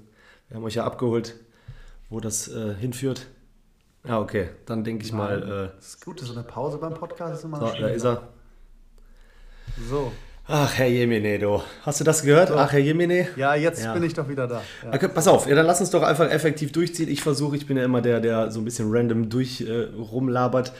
[0.47, 1.35] Wir haben euch ja abgeholt,
[2.09, 3.27] wo das äh, hinführt.
[4.05, 4.49] Ja, okay.
[4.65, 5.41] Dann denke ich mal.
[5.71, 8.29] Äh, das ist gut, so eine Pause beim Podcast ist immer so, Da ist er.
[9.89, 10.11] So.
[10.45, 11.61] Ach, Herr Jemine, du.
[11.83, 12.49] Hast du das gehört?
[12.49, 12.55] So.
[12.55, 13.27] Ach, Herr Jemine?
[13.37, 13.93] Ja, jetzt ja.
[13.93, 14.61] bin ich doch wieder da.
[14.83, 14.93] Ja.
[14.93, 17.07] Okay, pass auf, ja, dann lass uns doch einfach effektiv durchziehen.
[17.07, 20.73] Ich versuche, ich bin ja immer der, der so ein bisschen random durch äh, rumlabert.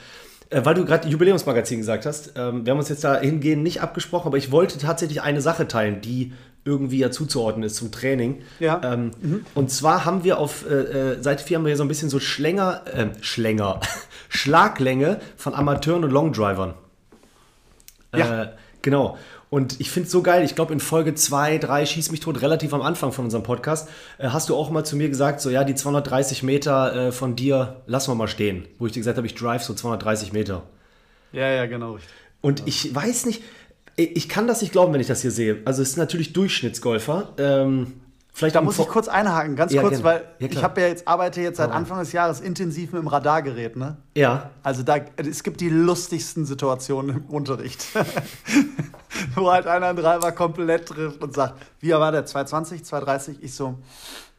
[0.50, 3.80] Äh, weil du gerade Jubiläumsmagazin gesagt hast, ähm, wir haben uns jetzt da hingehend nicht
[3.80, 6.32] abgesprochen, aber ich wollte tatsächlich eine Sache teilen, die
[6.66, 8.42] irgendwie ja zuzuordnen ist zum Training.
[8.60, 8.80] Ja.
[8.84, 9.46] Ähm, mhm.
[9.54, 12.20] Und zwar haben wir auf äh, äh Seite 4 haben wir so ein bisschen so
[12.20, 13.80] Schlänger, äh, Schlänger,
[14.28, 16.74] Schlaglänge von Amateuren und Longdrivern.
[18.14, 18.42] Ja.
[18.42, 18.48] Äh,
[18.82, 19.18] genau.
[19.54, 20.42] Und ich finde es so geil.
[20.44, 23.88] Ich glaube, in Folge 2, 3, Schieß mich tot, relativ am Anfang von unserem Podcast,
[24.18, 27.36] äh, hast du auch mal zu mir gesagt, so, ja, die 230 Meter äh, von
[27.36, 28.66] dir lassen wir mal stehen.
[28.80, 30.64] Wo ich dir gesagt habe, ich drive so 230 Meter.
[31.30, 31.98] Ja, ja, genau.
[32.40, 33.44] Und ich weiß nicht,
[33.94, 35.58] ich kann das nicht glauben, wenn ich das hier sehe.
[35.64, 37.34] Also es ist natürlich Durchschnittsgolfer.
[37.38, 37.92] Ähm,
[38.34, 40.04] vielleicht da muss ich kurz einhaken, ganz ja, kurz, gerne.
[40.04, 43.06] weil ja, ich habe ja jetzt arbeite jetzt seit Anfang des Jahres intensiv mit dem
[43.06, 43.96] Radargerät, ne?
[44.14, 44.50] Ja.
[44.62, 47.86] Also da es gibt die lustigsten Situationen im Unterricht,
[49.36, 53.38] wo halt einer einen Driver komplett trifft und sagt, wie war der 220, 230?
[53.40, 53.78] Ich so,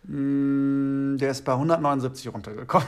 [0.04, 2.88] mm, der ist bei 179 runtergekommen.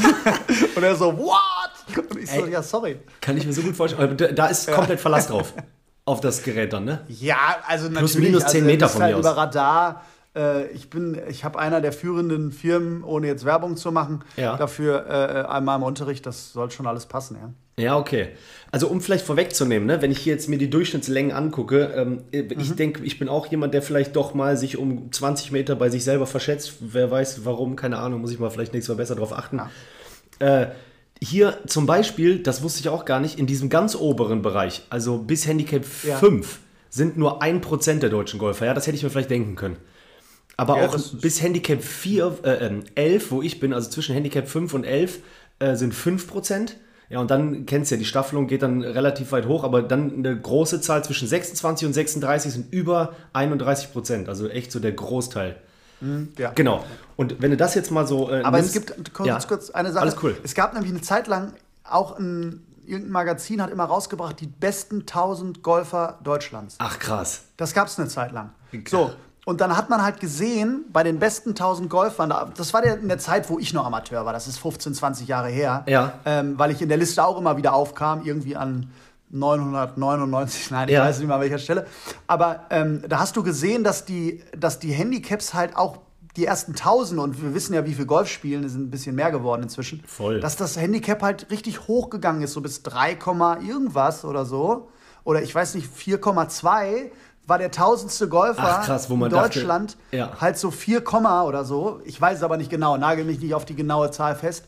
[0.76, 2.06] und er so, what?
[2.10, 3.00] Und ich so, Ey, ja, sorry.
[3.20, 4.16] Kann ich mir so gut vorstellen.
[4.34, 5.52] Da ist komplett Verlass drauf
[6.08, 7.04] auf das Gerät dann, ne?
[7.08, 8.12] Ja, also natürlich.
[8.12, 10.02] Plus minus 10 also, Meter von halt mir über Radar.
[10.38, 14.56] Äh, ich bin, ich habe einer der führenden Firmen, ohne jetzt Werbung zu machen, ja.
[14.56, 16.24] dafür äh, einmal im Unterricht.
[16.26, 17.52] Das soll schon alles passen, ja.
[17.82, 18.30] Ja, okay.
[18.72, 22.60] Also um vielleicht vorwegzunehmen, ne, wenn ich hier jetzt mir die Durchschnittslängen angucke, ähm, mhm.
[22.60, 25.88] ich denke, ich bin auch jemand, der vielleicht doch mal sich um 20 Meter bei
[25.88, 26.74] sich selber verschätzt.
[26.80, 29.60] Wer weiß warum, keine Ahnung, muss ich mal vielleicht nächstes Mal besser darauf achten.
[30.40, 30.62] Ja.
[30.62, 30.70] Äh,
[31.20, 35.18] hier zum Beispiel, das wusste ich auch gar nicht, in diesem ganz oberen Bereich, also
[35.18, 36.16] bis Handicap ja.
[36.16, 36.58] 5,
[36.90, 38.66] sind nur 1% der deutschen Golfer.
[38.66, 39.76] Ja, das hätte ich mir vielleicht denken können.
[40.58, 44.48] Aber ja, auch bis Handicap 4, äh, 11, ähm, wo ich bin, also zwischen Handicap
[44.48, 45.20] 5 und 11,
[45.60, 46.74] äh, sind 5%.
[47.10, 50.12] Ja, und dann kennst du ja, die Staffelung geht dann relativ weit hoch, aber dann
[50.12, 55.56] eine große Zahl zwischen 26 und 36 sind über 31% Also echt so der Großteil.
[56.00, 56.50] Mhm, ja.
[56.54, 56.84] Genau.
[57.16, 58.30] Und wenn du das jetzt mal so.
[58.30, 59.38] Äh, Aber nimmst, es gibt kurz, ja.
[59.46, 60.02] kurz eine Sache.
[60.02, 60.36] Alles cool.
[60.42, 65.00] Es gab nämlich eine Zeit lang auch ein irgendein Magazin hat immer rausgebracht die besten
[65.00, 66.76] 1000 Golfer Deutschlands.
[66.78, 67.42] Ach krass.
[67.56, 68.52] Das gab es eine Zeit lang.
[68.88, 69.12] So
[69.48, 73.16] Und dann hat man halt gesehen, bei den besten 1000 Golfern, das war in der
[73.16, 76.12] Zeit, wo ich noch Amateur war, das ist 15, 20 Jahre her, ja.
[76.26, 78.90] ähm, weil ich in der Liste auch immer wieder aufkam, irgendwie an
[79.30, 81.02] 999, nein, ich ja.
[81.02, 81.86] weiß nicht mal an welcher Stelle.
[82.26, 85.96] Aber ähm, da hast du gesehen, dass die, dass die Handicaps halt auch
[86.36, 89.16] die ersten 1000 und wir wissen ja, wie viel Golf spielen, das sind ein bisschen
[89.16, 90.02] mehr geworden inzwischen.
[90.06, 90.40] Voll.
[90.40, 93.12] Dass das Handicap halt richtig hochgegangen ist, so bis 3,
[93.66, 94.90] irgendwas oder so.
[95.24, 97.10] Oder ich weiß nicht, 4,2
[97.48, 100.40] war der tausendste Golfer Ach, krass, in Deutschland dachte, ja.
[100.40, 101.02] halt so 4,
[101.46, 102.00] oder so.
[102.04, 104.66] Ich weiß es aber nicht genau, nagel mich nicht auf die genaue Zahl fest.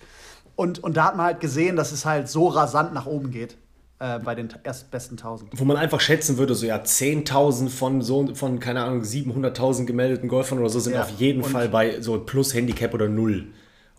[0.57, 3.57] Und, und da hat man halt gesehen, dass es halt so rasant nach oben geht
[3.99, 5.53] äh, bei den erst besten 1000.
[5.57, 10.29] Wo man einfach schätzen würde, so ja 10.000 von so von keine Ahnung 700.000 gemeldeten
[10.29, 11.03] Golfern oder so sind ja.
[11.03, 13.47] auf jeden und Fall bei so plus Handicap oder null.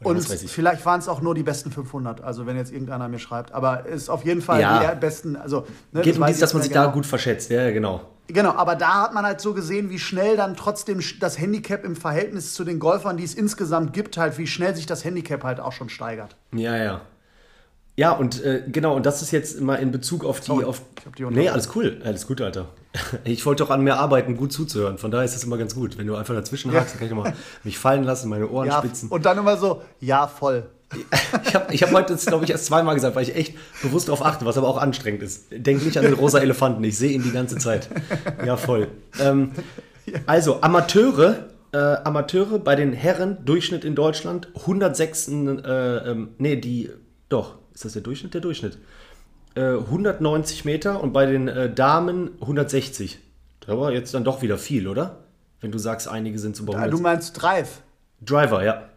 [0.04, 3.20] Oder und vielleicht waren es auch nur die besten 500, also wenn jetzt irgendeiner mir
[3.20, 3.52] schreibt.
[3.52, 4.94] Aber ist auf jeden Fall ja.
[4.94, 5.36] die besten.
[5.36, 6.86] Also, ne, Geht um dies, dass man sich genau.
[6.86, 8.02] da gut verschätzt, ja, genau.
[8.34, 11.96] Genau, aber da hat man halt so gesehen, wie schnell dann trotzdem das Handicap im
[11.96, 15.60] Verhältnis zu den Golfern, die es insgesamt gibt, halt, wie schnell sich das Handicap halt
[15.60, 16.36] auch schon steigert.
[16.54, 17.02] Ja, ja.
[17.98, 20.48] Ja, und äh, genau, und das ist jetzt mal in Bezug auf die.
[20.48, 22.02] Sorry, auf, ich hab die nee, alles cool.
[22.04, 22.68] Alles gut, Alter.
[23.24, 24.98] Ich wollte doch an mir arbeiten, gut zuzuhören.
[24.98, 25.98] Von daher ist das immer ganz gut.
[25.98, 28.80] Wenn du einfach dazwischen hakst, dann kann ich mal mich fallen lassen, meine Ohren ja,
[28.80, 29.10] spitzen.
[29.10, 30.70] Und dann immer so, ja, voll.
[31.46, 34.26] ich habe ich hab heute, glaube ich, erst zweimal gesagt, weil ich echt bewusst darauf
[34.26, 35.46] achte, was aber auch anstrengend ist.
[35.52, 37.90] Denk nicht an den rosa Elefanten, ich sehe ihn die ganze Zeit.
[38.46, 38.88] Ja, voll.
[39.20, 39.52] Ähm,
[40.26, 46.90] also, Amateure, äh, Amateure bei den Herren, Durchschnitt in Deutschland, 106, äh, ähm, nee, die,
[47.30, 48.34] doch, ist das der Durchschnitt?
[48.34, 48.78] Der Durchschnitt.
[49.56, 53.20] Äh, 190 Meter und bei den äh, Damen 160.
[53.62, 55.20] Das war jetzt dann doch wieder viel, oder?
[55.60, 56.94] Wenn du sagst, einige sind so bei 100.
[56.94, 57.82] Du meinst Drive?
[58.22, 58.90] Driver, ja.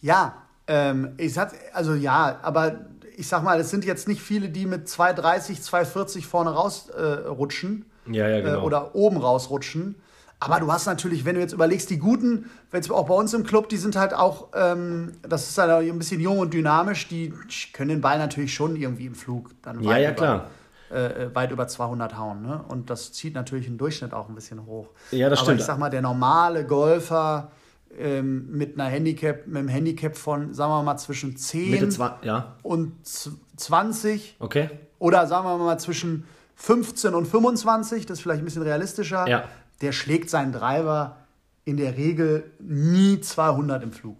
[0.00, 0.34] Ja,
[0.68, 2.80] ähm, ich sag, also ja, aber
[3.16, 7.86] ich sag mal, es sind jetzt nicht viele, die mit 230, 240 vorne rausrutschen.
[8.06, 8.60] Äh, ja, ja, genau.
[8.60, 9.96] Äh, oder oben rausrutschen.
[10.40, 13.42] Aber du hast natürlich, wenn du jetzt überlegst, die Guten, jetzt auch bei uns im
[13.42, 17.34] Club, die sind halt auch, ähm, das ist halt ein bisschen jung und dynamisch, die
[17.72, 20.46] können den Ball natürlich schon irgendwie im Flug dann ja, ja, klar.
[20.90, 22.42] Äh, äh, weit über 200 hauen.
[22.42, 22.62] Ne?
[22.68, 24.88] Und das zieht natürlich den Durchschnitt auch ein bisschen hoch.
[25.10, 25.60] Ja, das Aber stimmt.
[25.60, 27.50] ich sag mal, der normale Golfer
[27.98, 32.56] ähm, mit einer Handicap, mit einem Handicap von, sagen wir mal, zwischen 10 ja.
[32.62, 34.36] und 20.
[34.38, 34.70] Okay.
[34.98, 36.24] Oder sagen wir mal zwischen
[36.56, 39.28] 15 und 25, das ist vielleicht ein bisschen realistischer.
[39.28, 39.44] Ja
[39.80, 41.16] der schlägt seinen Driver
[41.64, 44.16] in der Regel nie 200 im Flug.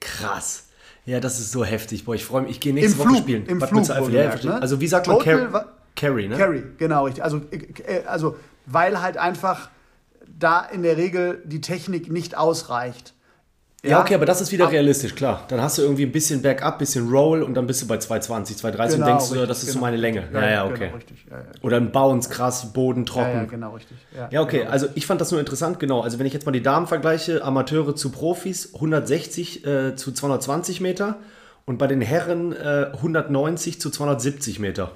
[0.00, 0.68] Krass.
[1.04, 2.04] Ja, das ist so heftig.
[2.04, 2.52] Boah, ich freue mich.
[2.52, 3.46] Ich gehe nächste Im Woche Flug, spielen.
[3.46, 4.62] Im Flug, ja, ne?
[4.62, 5.64] Also wie sagt Total man
[5.96, 6.36] Carry, ne?
[6.36, 7.24] Carry, genau, richtig.
[7.24, 9.68] Also, äh, also weil halt einfach
[10.38, 13.14] da in der Regel die Technik nicht ausreicht.
[13.84, 15.44] Ja, ja, okay, aber das ist wieder aber, realistisch, klar.
[15.48, 18.56] Dann hast du irgendwie ein bisschen Backup, bisschen Roll und dann bist du bei 220,
[18.56, 20.28] 230 genau, und denkst du, das ist genau, so meine Länge.
[20.32, 20.84] Ja, ja, okay.
[20.84, 23.38] Genau, richtig, ja, Oder ein Bounce, krass, Boden trocken.
[23.38, 23.96] Ja, genau, richtig.
[24.30, 24.70] Ja, okay, genau.
[24.70, 26.00] also ich fand das nur interessant, genau.
[26.00, 30.80] Also wenn ich jetzt mal die Damen vergleiche, Amateure zu Profis, 160 äh, zu 220
[30.80, 31.18] Meter
[31.64, 34.92] und bei den Herren äh, 190 zu 270 Meter.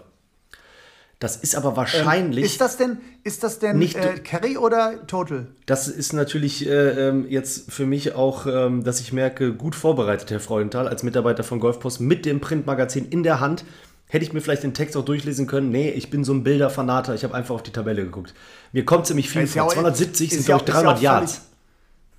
[1.18, 2.44] Das ist aber wahrscheinlich.
[2.44, 5.46] Ähm, ist das denn, ist das denn nicht, äh, Carry oder Total?
[5.64, 10.30] Das ist natürlich äh, ähm, jetzt für mich auch, ähm, dass ich merke, gut vorbereitet,
[10.30, 13.64] Herr Freudenthal, als Mitarbeiter von Golfpost mit dem Printmagazin in der Hand.
[14.08, 15.70] Hätte ich mir vielleicht den Text auch durchlesen können?
[15.70, 18.34] Nee, ich bin so ein Bilderfanater, ich habe einfach auf die Tabelle geguckt.
[18.72, 19.70] Mir kommt ziemlich viel vor.
[19.70, 21.40] 270 sind, glaube ich, 300 Yards.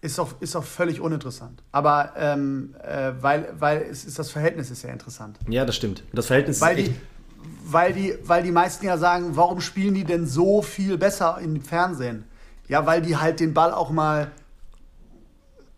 [0.01, 1.63] Ist auch, ist auch völlig uninteressant.
[1.71, 5.37] Aber ähm, äh, weil, weil es ist, das Verhältnis ist ja interessant.
[5.47, 6.03] Ja, das stimmt.
[6.13, 6.95] Das Verhältnis weil ist echt.
[6.95, 7.16] Die,
[7.63, 11.61] weil die, weil die meisten ja sagen, warum spielen die denn so viel besser im
[11.61, 12.25] Fernsehen?
[12.67, 14.31] Ja, weil die halt den Ball auch mal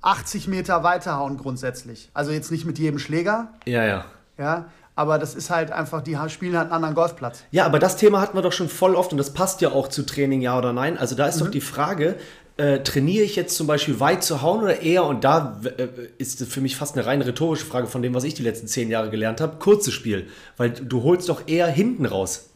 [0.01, 2.09] 80 Meter weiterhauen grundsätzlich.
[2.13, 3.53] Also jetzt nicht mit jedem Schläger.
[3.65, 4.05] Ja, ja.
[4.37, 7.43] Ja, aber das ist halt einfach, die spielen halt einen anderen Golfplatz.
[7.51, 9.87] Ja, aber das Thema hatten wir doch schon voll oft und das passt ja auch
[9.87, 10.97] zu Training, ja oder nein.
[10.97, 11.45] Also da ist mhm.
[11.45, 12.15] doch die Frage,
[12.59, 16.43] äh, trainiere ich jetzt zum Beispiel weit zu hauen oder eher, und da äh, ist
[16.45, 19.09] für mich fast eine rein rhetorische Frage von dem, was ich die letzten zehn Jahre
[19.09, 20.27] gelernt habe, kurzes Spiel.
[20.57, 22.49] Weil du holst doch eher hinten raus.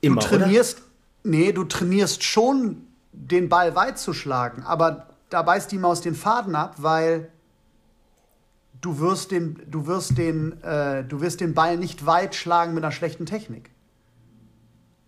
[0.00, 0.86] Immer, du trainierst, oder?
[1.30, 6.16] nee, du trainierst schon, den Ball weit zu schlagen, aber da beißt die Maus den
[6.16, 7.30] Faden ab, weil
[8.80, 12.82] du wirst den, du wirst den, äh, du wirst den Ball nicht weit schlagen mit
[12.82, 13.70] einer schlechten Technik.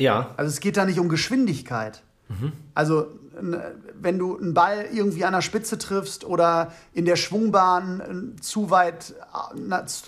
[0.01, 0.33] Ja.
[0.37, 2.05] Also es geht da nicht um Geschwindigkeit.
[2.29, 2.53] Mhm.
[2.75, 3.07] Also
[3.39, 9.15] wenn du einen Ball irgendwie an der Spitze triffst oder in der Schwungbahn zu weit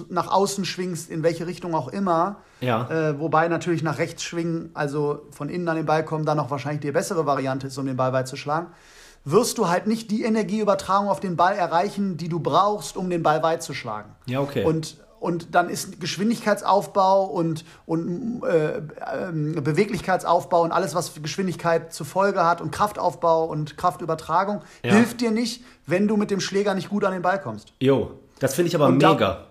[0.09, 2.89] nach außen schwingst, in welche Richtung auch immer, ja.
[2.91, 6.51] äh, wobei natürlich nach rechts schwingen, also von innen an den Ball kommen, dann noch
[6.51, 8.69] wahrscheinlich die bessere Variante ist, um den Ball weit zu schlagen,
[9.25, 13.23] wirst du halt nicht die Energieübertragung auf den Ball erreichen, die du brauchst, um den
[13.23, 14.11] Ball weit zu schlagen.
[14.27, 14.65] Ja, okay.
[14.65, 18.81] Und, und dann ist Geschwindigkeitsaufbau und, und äh, äh,
[19.33, 24.95] Beweglichkeitsaufbau und alles, was Geschwindigkeit zur Folge hat und Kraftaufbau und Kraftübertragung, ja.
[24.95, 27.73] hilft dir nicht, wenn du mit dem Schläger nicht gut an den Ball kommst.
[27.81, 29.47] Jo, das finde ich aber und mega.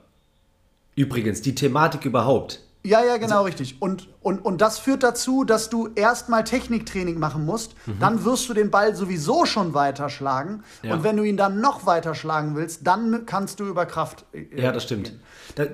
[0.96, 2.67] Übrigens, die Thematik überhaupt.
[2.88, 3.82] Ja, ja, genau, richtig.
[3.82, 7.76] Und, und, und das führt dazu, dass du erstmal Techniktraining machen musst.
[7.86, 8.00] Mhm.
[8.00, 10.64] Dann wirst du den Ball sowieso schon weiterschlagen.
[10.84, 10.94] Ja.
[10.94, 14.26] Und wenn du ihn dann noch weiter schlagen willst, dann kannst du über Kraft.
[14.32, 15.14] Äh, ja, das stimmt.
[15.56, 15.66] Da,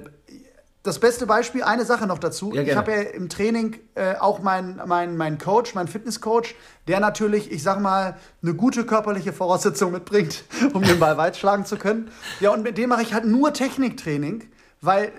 [0.82, 2.52] das beste Beispiel, eine Sache noch dazu.
[2.54, 6.56] Ja, ich habe ja im Training äh, auch meinen mein, mein Coach, meinen Fitnesscoach,
[6.88, 11.66] der natürlich, ich sag mal, eine gute körperliche Voraussetzung mitbringt, um den Ball weit schlagen
[11.66, 12.10] zu können.
[12.40, 14.46] Ja, und mit dem mache ich halt nur Techniktraining,
[14.82, 15.12] weil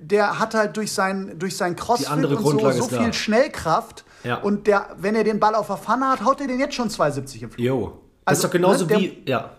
[0.00, 4.04] der hat halt durch sein, durch sein Crossfit und so, so viel Schnellkraft.
[4.24, 4.36] Ja.
[4.38, 6.88] Und der, wenn er den Ball auf der Pfanne hat, haut er den jetzt schon
[6.88, 7.58] 2,70 im Flug.
[7.58, 7.86] Jo.
[7.86, 7.92] Das
[8.24, 9.50] also, ist doch genauso ne, wie, ja,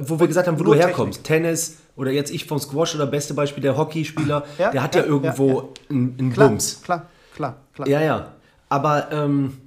[0.00, 1.24] wo wir gesagt haben, wo du herkommst.
[1.24, 1.44] Technik.
[1.44, 5.02] Tennis oder jetzt ich vom Squash oder beste Beispiel der Hockeyspieler, ja, der hat ja,
[5.02, 6.82] ja irgendwo ja, einen, klar, Bums.
[6.82, 7.88] Klar, klar, klar.
[7.88, 8.32] Ja, ja.
[8.68, 9.58] Aber ähm,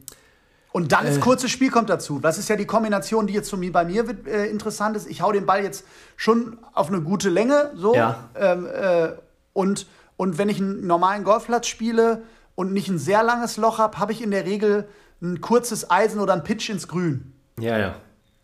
[0.71, 2.19] und dann das äh, kurze Spiel kommt dazu.
[2.19, 5.09] Das ist ja die Kombination, die jetzt bei mir äh, interessant ist.
[5.09, 7.95] Ich hau den Ball jetzt schon auf eine gute Länge, so.
[7.95, 8.29] Ja.
[8.35, 9.09] Ähm, äh,
[9.53, 12.23] und und wenn ich einen normalen Golfplatz spiele
[12.55, 14.87] und nicht ein sehr langes Loch habe, habe ich in der Regel
[15.21, 17.33] ein kurzes Eisen oder ein Pitch ins Grün.
[17.59, 17.95] Ja, ja.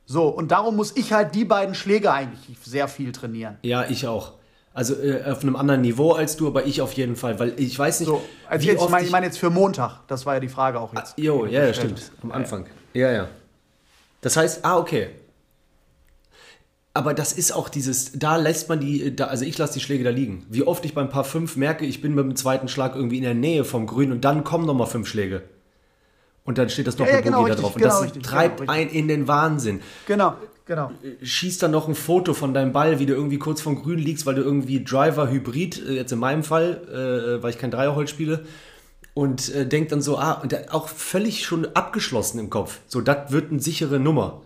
[0.05, 3.57] So, und darum muss ich halt die beiden Schläge eigentlich sehr viel trainieren.
[3.63, 4.33] Ja, ich auch.
[4.73, 7.77] Also äh, auf einem anderen Niveau als du, aber ich auf jeden Fall, weil ich
[7.77, 8.09] weiß nicht.
[8.09, 10.79] So, also jetzt, ich meine ich mein jetzt für Montag, das war ja die Frage
[10.79, 11.13] auch jetzt.
[11.17, 12.11] Ah, jo, ja, ja, stimmt.
[12.23, 12.65] Am Anfang.
[12.93, 13.27] Ja, ja.
[14.21, 15.11] Das heißt, ah, okay
[16.93, 20.03] aber das ist auch dieses, da lässt man die, da, also ich lasse die Schläge
[20.03, 20.45] da liegen.
[20.49, 23.23] Wie oft ich beim Paar 5 merke, ich bin mit dem zweiten Schlag irgendwie in
[23.23, 25.41] der Nähe vom Grün und dann kommen nochmal fünf Schläge.
[26.45, 27.75] Und dann steht das Doppelbogie ja, ja, genau, da drauf.
[27.75, 29.81] und genau, das richtig, treibt genau, einen in den Wahnsinn.
[30.07, 30.91] Genau, genau.
[31.21, 34.25] Schießt dann noch ein Foto von deinem Ball, wie du irgendwie kurz vom Grün liegst,
[34.25, 36.81] weil du irgendwie Driver Hybrid, äh, jetzt in meinem Fall,
[37.39, 38.45] äh, weil ich kein Dreierholz spiele,
[39.13, 42.79] und äh, denkt dann so, ah, und auch völlig schon abgeschlossen im Kopf.
[42.87, 44.41] So, das wird eine sichere Nummer.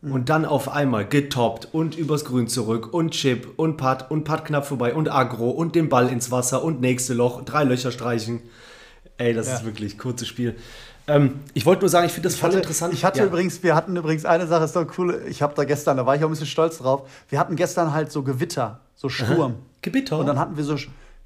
[0.00, 0.12] Mhm.
[0.12, 4.44] Und dann auf einmal getoppt und übers Grün zurück und Chip und Putt und Putt
[4.44, 8.40] knapp vorbei und Agro und den Ball ins Wasser und nächste Loch, drei Löcher streichen.
[9.16, 9.56] Ey, das ja.
[9.56, 10.54] ist wirklich kurzes Spiel.
[11.08, 12.94] Ähm, ich wollte nur sagen, ich finde das voll hatte, interessant.
[12.94, 13.24] Ich hatte ja.
[13.24, 15.22] übrigens, wir hatten übrigens eine Sache, ist doch cool.
[15.28, 17.08] Ich habe da gestern, da war ich auch ein bisschen stolz drauf.
[17.28, 19.52] Wir hatten gestern halt so Gewitter, so Sturm.
[19.52, 19.58] Aha.
[19.82, 20.18] Gewitter.
[20.18, 20.76] Und dann hatten wir so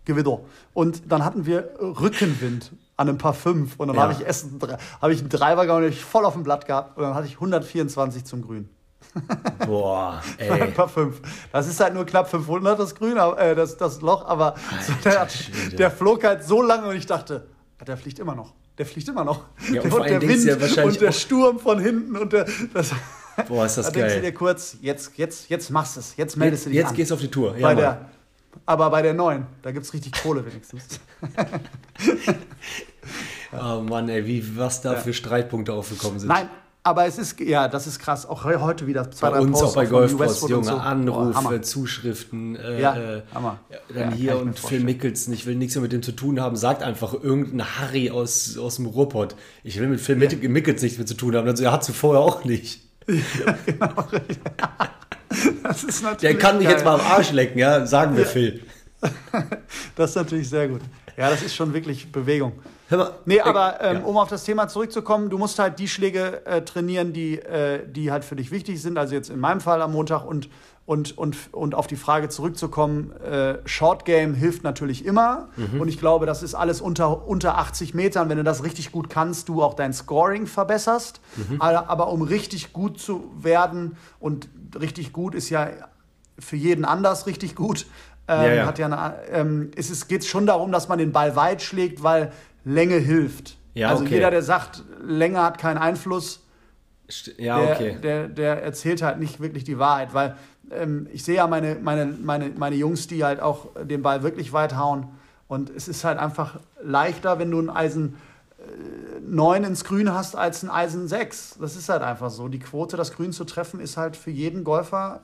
[0.05, 0.41] Gewitter.
[0.73, 3.79] Und dann hatten wir Rückenwind an einem Paar 5.
[3.79, 4.03] Und dann ja.
[4.03, 4.59] habe ich, Essen,
[5.01, 6.97] hab ich einen Driver gehabt und ich voll auf dem Blatt gehabt.
[6.97, 8.69] Und dann hatte ich 124 zum Grün.
[9.67, 10.51] Boah, ey.
[10.51, 11.21] Ein paar 5.
[11.53, 14.55] Das ist halt nur knapp 500, das Grün, äh, das, das Loch, aber
[14.87, 15.29] so der,
[15.77, 17.47] der, flog halt so lange und ich dachte,
[17.87, 18.55] der fliegt immer noch.
[18.79, 19.43] Der fliegt immer noch.
[19.71, 22.47] Ja, und, und der Wind ja und der Sturm von hinten und der.
[22.73, 22.93] Das,
[23.49, 24.03] Boah, ist das da geil.
[24.03, 26.79] denkst du dir kurz, jetzt, jetzt, jetzt machst du es, jetzt meldest jetzt, du dich.
[26.79, 26.97] Jetzt an.
[26.97, 27.57] gehst du auf die Tour.
[27.57, 28.07] Ja, bei der,
[28.65, 31.01] aber bei der neuen, da gibt es richtig Kohle wenigstens.
[33.53, 34.99] oh Mann, ey, wie, was da ja.
[34.99, 36.29] für Streitpunkte aufgekommen sind.
[36.29, 36.49] Nein,
[36.85, 38.27] aber es ist, ja, das ist krass.
[38.27, 40.77] Auch heute wieder zwei, bei drei uns Posts auch bei Golfpost, Junge, so.
[40.77, 42.57] Anrufe, Boah, Zuschriften.
[42.57, 43.61] Äh, ja, äh, Hammer.
[43.89, 46.57] Dann ja, hier und Phil Mickelson, ich will nichts mehr mit dem zu tun haben,
[46.57, 49.37] sagt einfach irgendein Harry aus, aus dem Ruhrpott.
[49.63, 50.49] Ich will mit Phil ja.
[50.49, 51.47] Mickelson nichts mehr zu tun haben.
[51.47, 52.81] Also, er hat sie vorher auch nicht.
[53.07, 53.95] Ja, genau.
[55.63, 56.75] das ist natürlich Der kann mich geil.
[56.75, 58.61] jetzt mal am Arsch lecken, ja, sagen wir Phil.
[59.97, 60.81] das ist natürlich sehr gut.
[61.17, 62.53] Ja, das ist schon wirklich Bewegung.
[62.99, 64.03] Mal, nee, aber ähm, ja.
[64.05, 68.11] um auf das Thema zurückzukommen, du musst halt die Schläge äh, trainieren, die, äh, die
[68.11, 68.99] halt für dich wichtig sind.
[68.99, 70.49] Also jetzt in meinem Fall am Montag und,
[70.85, 75.49] und, und, und auf die Frage zurückzukommen, äh, Short Game hilft natürlich immer.
[75.57, 75.81] Mhm.
[75.81, 78.29] Und ich glaube, das ist alles unter, unter 80 Metern.
[78.29, 81.21] Wenn du das richtig gut kannst, du auch dein Scoring verbesserst.
[81.37, 81.61] Mhm.
[81.61, 85.69] Aber, aber um richtig gut zu werden, und richtig gut ist ja
[86.39, 87.87] für jeden anders richtig gut,
[88.29, 88.67] ähm, ja, ja.
[88.67, 92.33] Hat ja eine, ähm, es geht schon darum, dass man den Ball weit schlägt, weil
[92.65, 93.59] Länge hilft.
[93.75, 94.15] Ja, also okay.
[94.15, 96.41] jeder, der sagt, Länge hat keinen Einfluss,
[97.37, 97.99] ja, der, okay.
[98.03, 100.37] der, der erzählt halt nicht wirklich die Wahrheit, weil
[100.71, 104.53] ähm, ich sehe ja meine, meine, meine, meine Jungs, die halt auch den Ball wirklich
[104.53, 105.09] weit hauen.
[105.49, 108.17] Und es ist halt einfach leichter, wenn du ein Eisen
[108.59, 111.59] äh, 9 ins Grün hast, als ein Eisen 6.
[111.61, 112.49] Das ist halt einfach so.
[112.49, 115.21] Die Quote, das Grün zu treffen, ist halt für jeden Golfer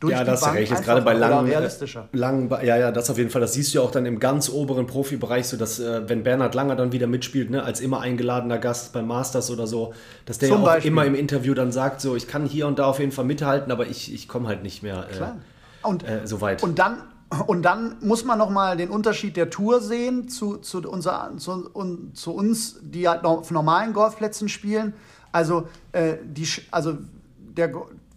[0.00, 0.70] durch ja, das recht.
[0.70, 2.08] Jetzt gerade bei langen, realistischer.
[2.12, 3.40] langen, ja, ja, das auf jeden Fall.
[3.40, 6.54] Das siehst du ja auch dann im ganz oberen Profibereich, so dass äh, wenn Bernhard
[6.54, 9.94] Langer dann wieder mitspielt, ne, als immer eingeladener Gast beim Masters oder so,
[10.26, 10.90] dass der ja auch Beispiel.
[10.90, 13.72] immer im Interview dann sagt, so, ich kann hier und da auf jeden Fall mithalten,
[13.72, 16.62] aber ich, ich komme halt nicht mehr äh, und, äh, so weit.
[16.62, 16.98] Und dann
[17.46, 21.68] und dann muss man noch mal den Unterschied der Tour sehen zu, zu, unser, zu,
[21.74, 24.94] un, zu uns, die halt auf normalen Golfplätzen spielen.
[25.32, 26.98] Also, äh, die, also
[27.38, 27.72] der,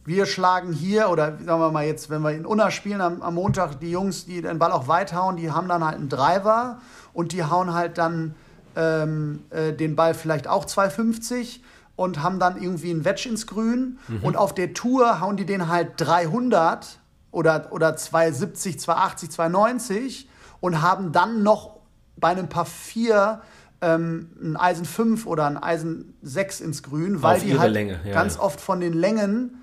[0.05, 3.35] wir schlagen hier, oder sagen wir mal jetzt, wenn wir in Unna spielen am, am
[3.35, 6.79] Montag, die Jungs, die den Ball auch weit hauen, die haben dann halt einen Driver
[7.13, 8.35] und die hauen halt dann
[8.75, 11.63] ähm, äh, den Ball vielleicht auch 250
[11.95, 13.99] und haben dann irgendwie ein Wedge ins Grün.
[14.07, 14.23] Mhm.
[14.23, 16.99] Und auf der Tour hauen die den halt 300
[17.31, 20.29] oder, oder 270, 280, 290
[20.61, 21.77] und haben dann noch
[22.15, 23.41] bei einem Paar 4
[23.81, 27.99] ähm, ein Eisen 5 oder ein Eisen 6 ins Grün, weil die halt Länge.
[28.05, 28.41] Ja, ganz ja.
[28.41, 29.58] oft von den Längen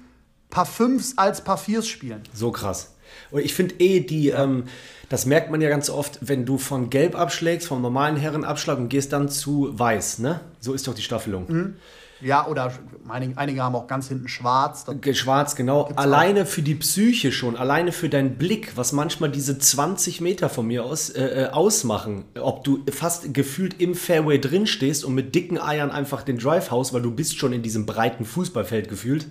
[0.50, 2.22] Paar 5 als Paar 4 spielen.
[2.32, 2.94] So krass.
[3.30, 4.64] Und ich finde eh, die, ähm,
[5.08, 8.88] das merkt man ja ganz oft, wenn du von Gelb abschlägst, vom normalen Herrenabschlag und
[8.88, 10.40] gehst dann zu Weiß, ne?
[10.60, 11.46] So ist doch die Staffelung.
[11.48, 11.76] Mhm.
[12.22, 12.72] Ja, oder
[13.08, 14.86] einige, einige, haben auch ganz hinten schwarz.
[15.12, 15.90] schwarz, genau.
[15.96, 16.46] Alleine auch.
[16.46, 20.84] für die Psyche schon, alleine für deinen Blick, was manchmal diese 20 Meter von mir
[20.84, 22.24] aus äh, äh, ausmachen.
[22.40, 26.70] Ob du fast gefühlt im Fairway drin stehst und mit dicken Eiern einfach den Drive
[26.70, 29.26] haust, weil du bist schon in diesem breiten Fußballfeld gefühlt.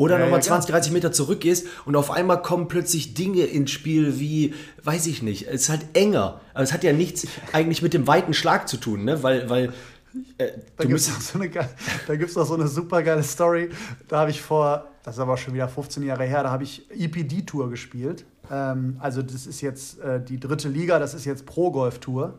[0.00, 3.70] Oder ja, nochmal ja, 20, 30 Meter zurückgehst und auf einmal kommen plötzlich Dinge ins
[3.70, 6.40] Spiel wie, weiß ich nicht, es ist halt enger.
[6.54, 9.22] Aber es hat ja nichts eigentlich mit dem weiten Schlag zu tun, ne?
[9.22, 9.74] weil, weil
[10.38, 13.68] äh, da gibt es so auch so eine super geile Story.
[14.08, 16.90] Da habe ich vor, das ist aber schon wieder 15 Jahre her, da habe ich
[16.90, 18.24] EPD-Tour gespielt.
[18.50, 22.36] Ähm, also das ist jetzt äh, die dritte Liga, das ist jetzt Pro-Golf-Tour.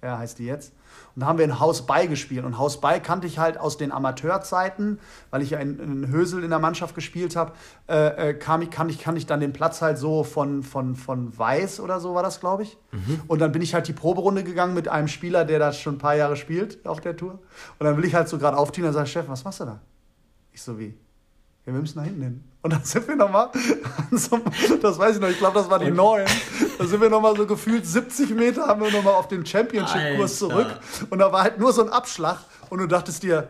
[0.00, 0.70] Ja, heißt die jetzt.
[1.14, 2.44] Und da haben wir in Haus bei gespielt.
[2.44, 4.98] Und Haus bei kannte ich halt aus den Amateurzeiten,
[5.30, 7.52] weil ich ja in, in Hösel in der Mannschaft gespielt habe,
[7.88, 10.96] äh, äh, kam ich, kann, ich, kann ich dann den Platz halt so von, von,
[10.96, 12.76] von Weiß oder so war das, glaube ich.
[12.90, 13.22] Mhm.
[13.28, 15.98] Und dann bin ich halt die Proberunde gegangen mit einem Spieler, der das schon ein
[15.98, 17.38] paar Jahre spielt auf der Tour.
[17.78, 19.80] Und dann will ich halt so gerade aufziehen und sage, Chef, was machst du da?
[20.52, 20.94] Ich so wie,
[21.66, 22.44] ja, wir müssen nach hinten hin.
[22.62, 23.50] Und dann sind wir nochmal,
[24.10, 26.24] das weiß ich noch, ich glaube, das war die neun.
[26.78, 30.78] Da sind wir nochmal so gefühlt 70 Meter, haben wir nochmal auf den Championship-Kurs zurück.
[31.10, 32.38] Und da war halt nur so ein Abschlag.
[32.70, 33.48] Und du dachtest dir,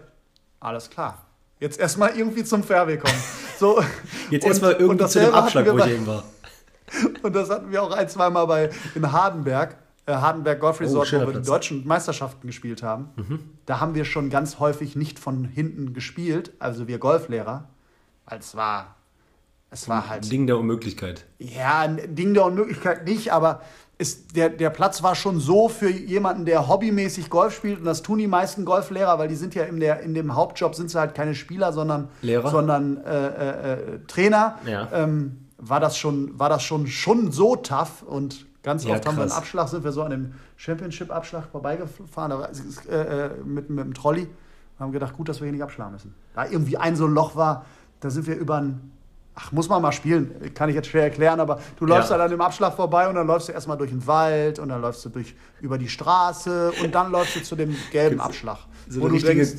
[0.60, 1.26] alles klar,
[1.60, 3.14] jetzt erstmal irgendwie zum Fairway kommen.
[3.58, 3.82] So,
[4.30, 6.24] jetzt erstmal irgendwie zu dem Abschlag, wo ich eben war.
[7.22, 9.76] Und das hatten wir auch ein, zweimal bei, in Hardenberg.
[10.06, 13.10] Äh, Hardenberg Golf Resort, oh, wo wir die deutschen Meisterschaften gespielt haben.
[13.16, 13.38] Mhm.
[13.64, 17.68] Da haben wir schon ganz häufig nicht von hinten gespielt, also wir Golflehrer,
[18.30, 18.96] es war,
[19.70, 20.24] es war halt.
[20.24, 21.24] Ein Ding der Unmöglichkeit.
[21.38, 23.62] Ja, ein Ding der Unmöglichkeit nicht, aber
[23.96, 28.02] ist, der, der Platz war schon so für jemanden, der hobbymäßig Golf spielt, und das
[28.02, 30.98] tun die meisten Golflehrer, weil die sind ja in, der, in dem Hauptjob sind sie
[30.98, 32.50] halt keine Spieler, sondern, Lehrer?
[32.50, 34.58] sondern äh, äh, äh, Trainer.
[34.66, 34.88] Ja.
[34.92, 39.16] Ähm, war das schon, war das schon, schon so tough und ganz oft ja, haben
[39.16, 42.32] wir einen Abschlag, sind wir so an dem Championship-Abschlag vorbeigefahren,
[42.90, 44.26] äh, äh, mit, mit dem Trolley.
[44.78, 46.14] Haben gedacht, gut, dass wir hier nicht abschlagen müssen.
[46.34, 47.64] Da irgendwie ein so ein Loch war,
[48.00, 48.92] da sind wir über ein,
[49.34, 52.16] ach, muss man mal spielen, kann ich jetzt schwer erklären, aber du läufst ja.
[52.16, 54.80] dann an dem Abschlag vorbei und dann läufst du erstmal durch den Wald und dann
[54.80, 58.58] läufst du durch, über die Straße und dann läufst du zu dem gelben Abschlag.
[58.88, 59.54] So wo du denkst,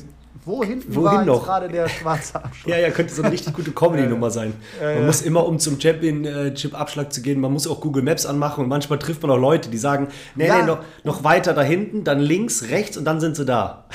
[0.46, 1.44] wo hinten Wohin war noch?
[1.44, 2.68] gerade der schwarze Abschlag?
[2.68, 4.54] ja, ja, könnte so eine richtig gute Comedy-Nummer sein.
[4.80, 8.68] Man muss immer, um zum Championship-Abschlag zu gehen, man muss auch Google Maps anmachen und
[8.68, 10.58] manchmal trifft man auch Leute, die sagen, nee, ja.
[10.58, 13.86] nee, noch, noch weiter da hinten, dann links, rechts und dann sind sie da.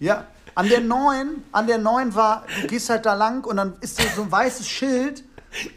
[0.00, 3.74] Ja, an der 9, an der 9 war, du gehst halt da lang und dann
[3.80, 5.24] ist so ein weißes Schild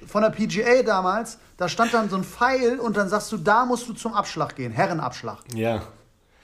[0.08, 3.66] von der PGA damals, da stand dann so ein Pfeil und dann sagst du, da
[3.66, 5.40] musst du zum Abschlag gehen, Herrenabschlag.
[5.54, 5.82] Ja.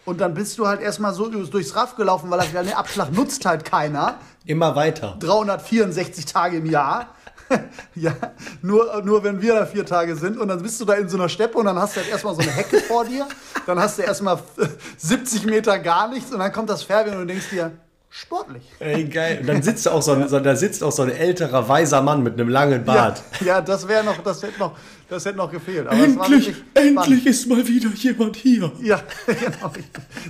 [0.05, 3.65] Und dann bist du halt erstmal so durchs Raff gelaufen, weil den Abschlag nutzt halt
[3.65, 4.15] keiner.
[4.45, 5.15] Immer weiter.
[5.19, 7.09] 364 Tage im Jahr.
[7.95, 8.13] ja,
[8.61, 11.17] nur, nur wenn wir da vier Tage sind und dann bist du da in so
[11.17, 13.27] einer Steppe und dann hast du halt erstmal so eine Hecke vor dir,
[13.65, 14.39] dann hast du erstmal
[14.97, 17.71] 70 Meter gar nichts und dann kommt das Fairway und du denkst dir,
[18.11, 18.63] sportlich.
[18.79, 19.39] Ey, geil.
[19.41, 22.21] Und dann sitzt auch so ein, so, da sitzt auch so ein älterer, weiser Mann
[22.21, 23.23] mit einem langen Bart.
[23.39, 24.77] Ja, ja das wäre noch, das hätte noch,
[25.09, 25.87] das hätte noch gefehlt.
[25.87, 28.71] Aber endlich, endlich ist mal wieder jemand hier.
[28.81, 29.71] Ja, genau.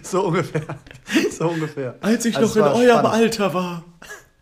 [0.04, 0.62] So ungefähr.
[1.32, 1.96] So ungefähr.
[2.02, 3.24] Als ich also noch in eurem spannend.
[3.24, 3.84] Alter war.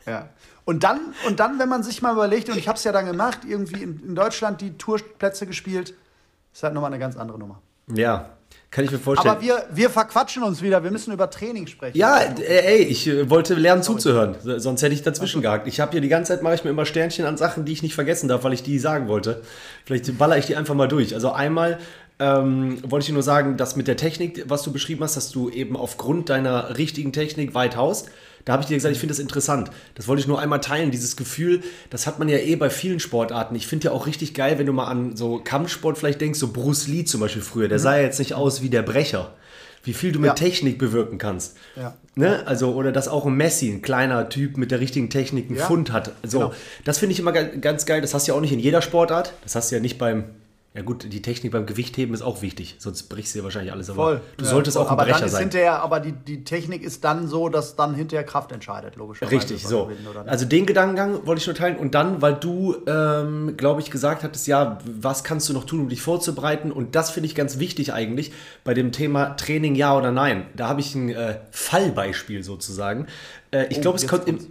[0.05, 0.29] Ja.
[0.65, 3.05] Und dann, und dann, wenn man sich mal überlegt, und ich habe es ja dann
[3.05, 5.95] gemacht, irgendwie in, in Deutschland die Tourplätze gespielt,
[6.53, 7.61] ist halt nochmal eine ganz andere Nummer.
[7.87, 8.29] Ja,
[8.71, 9.35] kann ich mir vorstellen.
[9.35, 10.83] Aber wir, wir verquatschen uns wieder.
[10.83, 11.97] Wir müssen über Training sprechen.
[11.97, 14.35] Ja, äh, ey, ich äh, wollte lernen zuzuhören.
[14.43, 15.67] Sonst hätte ich dazwischen gehakt.
[15.67, 17.81] Ich habe hier die ganze Zeit mache ich mir immer Sternchen an Sachen, die ich
[17.81, 19.41] nicht vergessen darf, weil ich die sagen wollte.
[19.85, 21.15] Vielleicht baller ich die einfach mal durch.
[21.15, 21.79] Also einmal
[22.19, 25.49] ähm, wollte ich nur sagen, dass mit der Technik, was du beschrieben hast, dass du
[25.49, 28.09] eben aufgrund deiner richtigen Technik weit haust.
[28.45, 29.69] Da habe ich dir gesagt, ich finde das interessant.
[29.95, 32.99] Das wollte ich nur einmal teilen, dieses Gefühl, das hat man ja eh bei vielen
[32.99, 33.55] Sportarten.
[33.55, 36.51] Ich finde ja auch richtig geil, wenn du mal an so Kampfsport vielleicht denkst, so
[36.51, 37.83] Bruce Lee zum Beispiel früher, der mhm.
[37.83, 39.33] sah ja jetzt nicht aus wie der Brecher.
[39.83, 40.33] Wie viel du mit ja.
[40.33, 41.55] Technik bewirken kannst.
[41.77, 41.95] Ja.
[42.15, 42.45] Ne?
[42.45, 45.65] Also, oder dass auch ein Messi, ein kleiner Typ mit der richtigen Technik, einen ja.
[45.65, 46.11] Fund hat.
[46.23, 46.53] So, genau.
[46.83, 48.01] das finde ich immer ganz geil.
[48.01, 49.33] Das hast du ja auch nicht in jeder Sportart.
[49.43, 50.25] Das hast du ja nicht beim
[50.75, 53.89] Ja gut, die Technik beim Gewichtheben ist auch wichtig, sonst brichst du ja wahrscheinlich alles.
[53.89, 54.21] Aber voll.
[54.37, 55.41] du solltest ja, auch ein aber Brecher sein.
[55.41, 59.35] Hinterher, aber die, die Technik ist dann so, dass dann hinterher Kraft entscheidet, logischerweise.
[59.35, 59.89] Richtig, so.
[60.27, 61.75] Also den Gedankengang wollte ich nur teilen.
[61.75, 65.79] Und dann, weil du, ähm, glaube ich, gesagt hattest, ja, was kannst du noch tun,
[65.79, 66.71] um dich vorzubereiten?
[66.71, 68.31] Und das finde ich ganz wichtig eigentlich
[68.63, 70.45] bei dem Thema Training ja oder nein.
[70.55, 73.07] Da habe ich ein äh, Fallbeispiel sozusagen.
[73.49, 74.37] Äh, ich oh, glaube, es kommt im...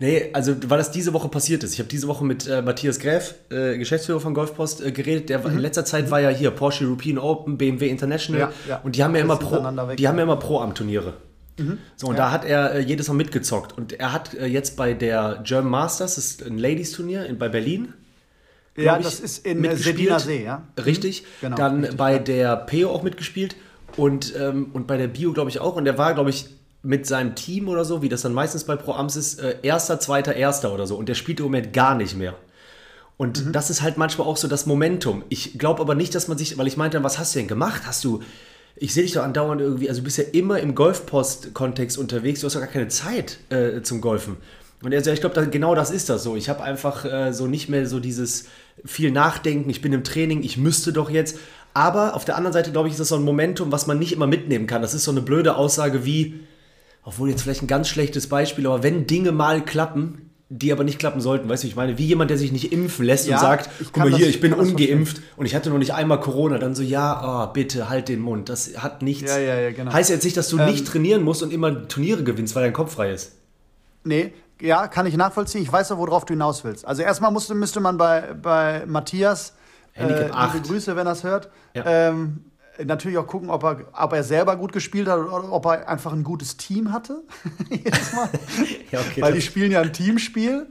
[0.00, 1.74] Nee, also weil das diese Woche passiert ist.
[1.74, 5.28] Ich habe diese Woche mit äh, Matthias Gräf, äh, Geschäftsführer von Golfpost, äh, geredet.
[5.28, 5.52] Der mhm.
[5.52, 8.80] in letzter Zeit war ja hier Porsche European Open, BMW International ja, ja.
[8.82, 9.56] und die haben ja immer Pro,
[9.94, 11.12] die haben ja immer Pro am Turniere.
[11.58, 11.78] Mhm.
[11.96, 12.20] So, und ja.
[12.20, 13.76] da hat er äh, jedes Mal mitgezockt.
[13.76, 17.92] Und er hat äh, jetzt bei der German Masters, das ist ein Ladies-Turnier bei Berlin.
[18.78, 20.66] Ja, ich, das ist in Sedina See, ja.
[20.82, 21.22] Richtig.
[21.22, 21.26] Mhm.
[21.42, 23.54] Genau, Dann richtig, bei der PO auch mitgespielt
[23.98, 25.76] und, ähm, und bei der Bio, glaube ich, auch.
[25.76, 26.46] Und der war, glaube ich,
[26.82, 30.00] mit seinem Team oder so, wie das dann meistens bei Pro Ams ist, äh, erster,
[30.00, 30.96] zweiter, erster oder so.
[30.96, 32.34] Und der spielt im Moment gar nicht mehr.
[33.16, 33.52] Und mhm.
[33.52, 35.24] das ist halt manchmal auch so das Momentum.
[35.28, 37.82] Ich glaube aber nicht, dass man sich, weil ich meinte, was hast du denn gemacht?
[37.84, 38.22] Hast du,
[38.76, 42.46] ich sehe dich doch andauernd irgendwie, also du bist ja immer im Golfpost-Kontext unterwegs, du
[42.46, 44.38] hast doch gar keine Zeit äh, zum Golfen.
[44.82, 46.34] Und er sagt, ich glaube, genau das ist das so.
[46.36, 48.46] Ich habe einfach äh, so nicht mehr so dieses
[48.86, 51.36] viel Nachdenken, ich bin im Training, ich müsste doch jetzt.
[51.74, 54.12] Aber auf der anderen Seite, glaube ich, ist das so ein Momentum, was man nicht
[54.12, 54.80] immer mitnehmen kann.
[54.80, 56.40] Das ist so eine blöde Aussage wie,
[57.02, 60.98] obwohl jetzt vielleicht ein ganz schlechtes Beispiel, aber wenn Dinge mal klappen, die aber nicht
[60.98, 63.40] klappen sollten, weißt du, ich meine, wie jemand, der sich nicht impfen lässt ja, und
[63.40, 66.58] sagt, guck mal hier, das, ich bin ungeimpft und ich hatte noch nicht einmal Corona,
[66.58, 69.30] dann so, ja, oh, bitte, halt den Mund, das hat nichts.
[69.30, 69.92] Ja, ja, genau.
[69.92, 72.72] Heißt jetzt nicht, dass du ähm, nicht trainieren musst und immer Turniere gewinnst, weil dein
[72.72, 73.36] Kopf frei ist.
[74.02, 75.62] Nee, ja, kann ich nachvollziehen.
[75.62, 76.84] Ich weiß ja, worauf du hinaus willst.
[76.84, 79.54] Also erstmal musste, müsste man bei, bei Matthias,
[79.92, 80.64] Handicap äh, 8.
[80.64, 82.44] Grüße, wenn er es hört, ähm,
[82.84, 86.12] natürlich auch gucken, ob er, ob er selber gut gespielt hat oder ob er einfach
[86.12, 87.22] ein gutes Team hatte.
[87.70, 88.28] Jedes Mal.
[88.90, 90.66] ja, okay, Weil die spielen ja ein Teamspiel.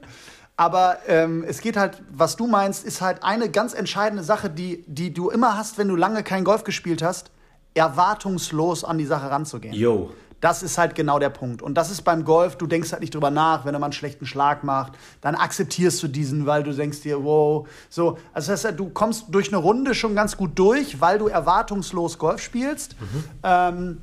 [0.55, 4.83] Aber ähm, es geht halt, was du meinst, ist halt eine ganz entscheidende Sache, die,
[4.87, 7.31] die du immer hast, wenn du lange kein Golf gespielt hast,
[7.75, 9.73] erwartungslos an die Sache ranzugehen.
[9.73, 10.11] Yo.
[10.41, 11.61] Das ist halt genau der Punkt.
[11.61, 13.93] Und das ist beim Golf, du denkst halt nicht drüber nach, wenn er mal einen
[13.93, 18.17] schlechten Schlag macht, dann akzeptierst du diesen, weil du denkst dir, wow, so.
[18.33, 22.17] Also das heißt, du kommst durch eine Runde schon ganz gut durch, weil du erwartungslos
[22.17, 22.95] Golf spielst.
[22.99, 23.23] Mhm.
[23.43, 23.97] Ähm,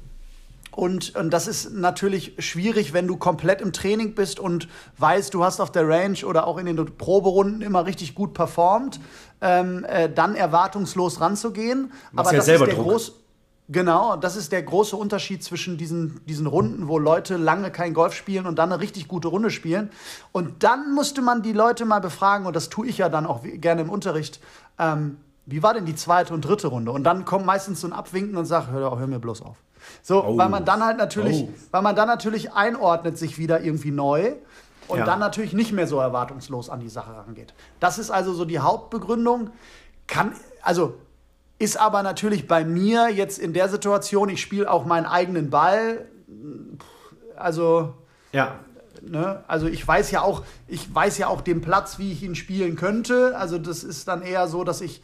[0.77, 4.69] und, und, das ist natürlich schwierig, wenn du komplett im Training bist und
[4.99, 9.01] weißt, du hast auf der Range oder auch in den Proberunden immer richtig gut performt,
[9.41, 11.93] ähm, äh, dann erwartungslos ranzugehen.
[12.15, 13.13] Aber ja das selber ist der große
[13.69, 18.15] Genau, das ist der große Unterschied zwischen diesen, diesen Runden, wo Leute lange kein Golf
[18.15, 19.91] spielen und dann eine richtig gute Runde spielen.
[20.31, 23.43] Und dann musste man die Leute mal befragen, und das tue ich ja dann auch
[23.43, 24.41] gerne im Unterricht,
[24.79, 26.93] ähm, wie war denn die zweite und dritte Runde?
[26.93, 29.57] Und dann kommt meistens so ein Abwinken und sagt, hör, hör mir bloß auf.
[30.03, 30.37] So, oh.
[30.37, 31.49] weil man dann halt natürlich, oh.
[31.73, 34.35] weil man dann natürlich einordnet sich wieder irgendwie neu
[34.89, 35.05] und ja.
[35.05, 37.55] dann natürlich nicht mehr so erwartungslos an die Sache rangeht.
[37.81, 39.51] Das ist also so die Hauptbegründung.
[40.07, 40.95] Kann, also
[41.59, 46.07] ist aber natürlich bei mir jetzt in der Situation, ich spiele auch meinen eigenen Ball.
[47.37, 47.95] Also.
[48.33, 48.61] Ja.
[49.03, 49.45] Ne?
[49.47, 52.77] Also ich weiß ja auch, ich weiß ja auch den Platz, wie ich ihn spielen
[52.77, 53.37] könnte.
[53.37, 55.03] Also das ist dann eher so, dass ich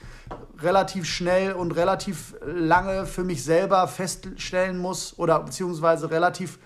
[0.59, 6.59] relativ schnell und relativ lange für mich selber feststellen muss oder beziehungsweise relativ,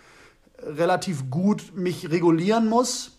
[0.62, 3.18] relativ gut mich regulieren muss,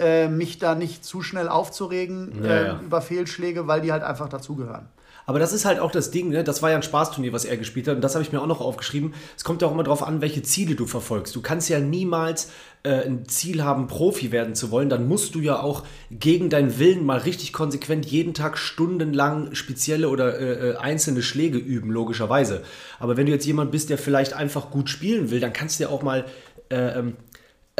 [0.00, 2.80] äh, mich da nicht zu schnell aufzuregen ja, äh, ja.
[2.80, 4.88] über Fehlschläge, weil die halt einfach dazugehören.
[5.26, 6.44] Aber das ist halt auch das Ding, ne?
[6.44, 7.96] das war ja ein Spaßturnier, was er gespielt hat.
[7.96, 9.14] Und das habe ich mir auch noch aufgeschrieben.
[9.36, 11.34] Es kommt ja auch immer darauf an, welche Ziele du verfolgst.
[11.36, 12.50] Du kannst ja niemals
[12.82, 14.88] äh, ein Ziel haben, Profi werden zu wollen.
[14.88, 20.08] Dann musst du ja auch gegen deinen Willen mal richtig konsequent jeden Tag stundenlang spezielle
[20.08, 22.62] oder äh, äh einzelne Schläge üben, logischerweise.
[22.98, 25.84] Aber wenn du jetzt jemand bist, der vielleicht einfach gut spielen will, dann kannst du
[25.84, 26.24] ja auch mal.
[26.68, 27.16] Äh, ähm,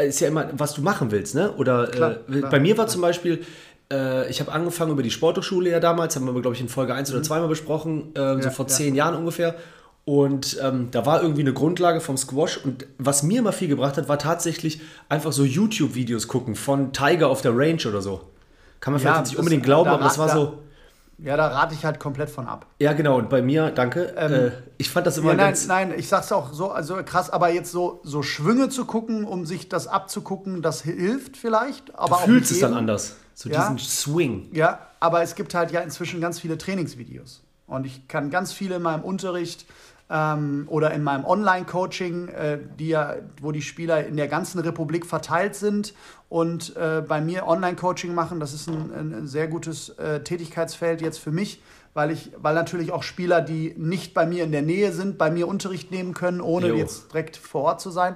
[0.01, 1.51] ist ja immer, was du machen willst, ne?
[1.51, 2.87] Oder klar, äh, klar, bei mir war klar.
[2.87, 3.45] zum Beispiel,
[3.93, 6.93] äh, ich habe angefangen über die Sporthochschule ja damals, haben wir, glaube ich, in Folge
[6.93, 7.15] 1 mhm.
[7.15, 8.69] oder 2 mal besprochen, äh, ja, so vor ja.
[8.69, 9.55] zehn Jahren ungefähr.
[10.05, 12.57] Und ähm, da war irgendwie eine Grundlage vom Squash.
[12.57, 17.29] Und was mir immer viel gebracht hat, war tatsächlich einfach so YouTube-Videos gucken von Tiger
[17.29, 18.21] auf der Range oder so.
[18.81, 20.57] Kann man vielleicht ja, nicht unbedingt glauben, aber das war so.
[21.17, 22.65] Ja, da rate ich halt komplett von ab.
[22.79, 23.17] Ja, genau.
[23.17, 24.13] Und bei mir, danke.
[24.17, 25.67] Ähm, äh, ich fand das immer ja, nein, ganz.
[25.67, 29.45] Nein, ich sag's auch so, also krass, aber jetzt so, so Schwünge zu gucken, um
[29.45, 31.97] sich das abzugucken, das hilft vielleicht.
[31.97, 33.15] Aber du fühlst es dann anders.
[33.35, 34.49] So ja, diesen Swing.
[34.51, 37.41] Ja, aber es gibt halt ja inzwischen ganz viele Trainingsvideos.
[37.67, 39.65] Und ich kann ganz viele in meinem Unterricht
[40.13, 45.07] ähm, oder in meinem Online-Coaching, äh, die ja, wo die Spieler in der ganzen Republik
[45.07, 45.95] verteilt sind
[46.29, 48.39] und äh, bei mir Online-Coaching machen.
[48.39, 51.63] Das ist ein, ein sehr gutes äh, Tätigkeitsfeld jetzt für mich,
[51.95, 55.31] weil ich, weil natürlich auch Spieler, die nicht bei mir in der Nähe sind, bei
[55.31, 56.75] mir Unterricht nehmen können, ohne jo.
[56.75, 58.15] jetzt direkt vor Ort zu sein.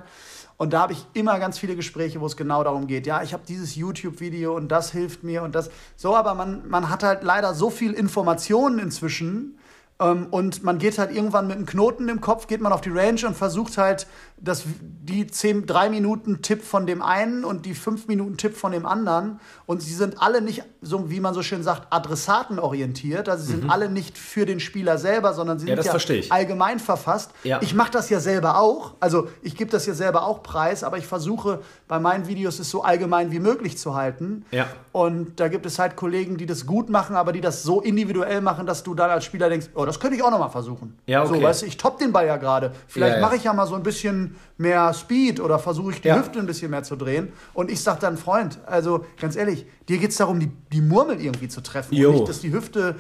[0.58, 3.08] Und da habe ich immer ganz viele Gespräche, wo es genau darum geht.
[3.08, 5.72] Ja, ich habe dieses YouTube-Video und das hilft mir und das.
[5.96, 9.58] So, aber man, man hat halt leider so viel Informationen inzwischen,
[10.00, 13.26] und man geht halt irgendwann mit einem Knoten im Kopf, geht man auf die Range
[13.26, 14.06] und versucht halt,
[14.40, 18.72] das, die 10, 3 Minuten Tipp von dem einen und die 5 Minuten Tipp von
[18.72, 19.40] dem anderen.
[19.66, 23.30] Und sie sind alle nicht, so wie man so schön sagt, adressatenorientiert.
[23.30, 23.70] Also sie sind mhm.
[23.72, 27.32] alle nicht für den Spieler selber, sondern sie ja, sind ja allgemein verfasst.
[27.44, 27.60] Ja.
[27.64, 28.94] Ich mache das ja selber auch.
[29.00, 32.70] Also ich gebe das ja selber auch preis, aber ich versuche bei meinen Videos es
[32.70, 34.46] so allgemein wie möglich zu halten.
[34.52, 34.68] Ja.
[34.92, 38.42] Und da gibt es halt Kollegen, die das gut machen, aber die das so individuell
[38.42, 40.98] machen, dass du dann als Spieler denkst, oh, das könnte ich auch noch mal versuchen.
[41.06, 41.36] Ja, okay.
[41.36, 42.72] So, weißt du, ich top den Ball ja gerade.
[42.88, 43.26] Vielleicht ja, ja.
[43.26, 46.18] mache ich ja mal so ein bisschen mehr Speed oder versuche ich die ja.
[46.18, 47.32] Hüfte ein bisschen mehr zu drehen.
[47.54, 51.22] Und ich sage dann, Freund, also ganz ehrlich, dir geht es darum, die, die Murmel
[51.22, 51.96] irgendwie zu treffen.
[51.96, 52.10] Jo.
[52.10, 52.96] Und nicht, dass die Hüfte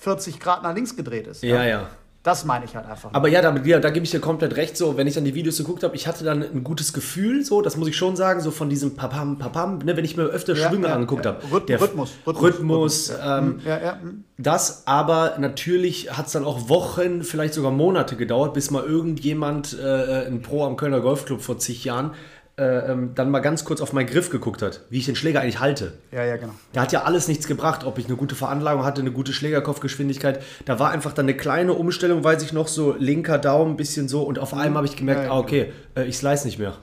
[0.00, 1.42] 40 Grad nach links gedreht ist.
[1.42, 1.88] Ja, ja.
[2.22, 3.10] Das meine ich halt einfach.
[3.12, 4.76] Aber ja, da, ja, da gebe ich dir komplett recht.
[4.76, 7.62] So, wenn ich dann die Videos geguckt habe, ich hatte dann ein gutes Gefühl, so,
[7.62, 10.54] das muss ich schon sagen, so von diesem Papam, Papam, ne, wenn ich mir öfter
[10.54, 11.32] ja, Schwünge ja, angeguckt ja.
[11.32, 11.44] habe.
[11.52, 12.42] Rhythmus, Rhythmus, Rhythmus.
[12.42, 14.24] Rhythmus ähm, hm.
[14.38, 19.76] Das, aber natürlich hat es dann auch Wochen, vielleicht sogar Monate gedauert, bis mal irgendjemand,
[19.78, 22.12] äh, ein Pro am Kölner Golfclub vor zig Jahren,
[22.58, 25.40] äh, ähm, dann mal ganz kurz auf meinen Griff geguckt hat, wie ich den Schläger
[25.40, 25.94] eigentlich halte.
[26.10, 26.52] Ja, ja, genau.
[26.74, 30.42] Da hat ja alles nichts gebracht, ob ich eine gute Veranlagung hatte, eine gute Schlägerkopfgeschwindigkeit.
[30.66, 34.06] Da war einfach dann eine kleine Umstellung, weiß ich noch, so linker Daumen, ein bisschen
[34.06, 34.22] so.
[34.22, 36.06] Und auf einmal habe ich gemerkt, ja, ja, ah, okay, genau.
[36.06, 36.76] äh, ich slice nicht mehr.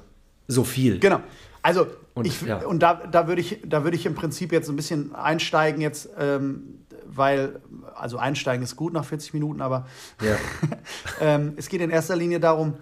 [0.47, 0.97] So viel.
[0.97, 1.20] Genau.
[1.61, 2.65] Also, und, ich, ja.
[2.65, 6.80] und da, da würde ich, würd ich im Prinzip jetzt ein bisschen einsteigen, jetzt, ähm,
[7.05, 7.59] weil,
[7.95, 9.86] also einsteigen ist gut nach 40 Minuten, aber
[10.22, 10.36] ja.
[11.22, 12.76] ähm, es geht in erster Linie darum,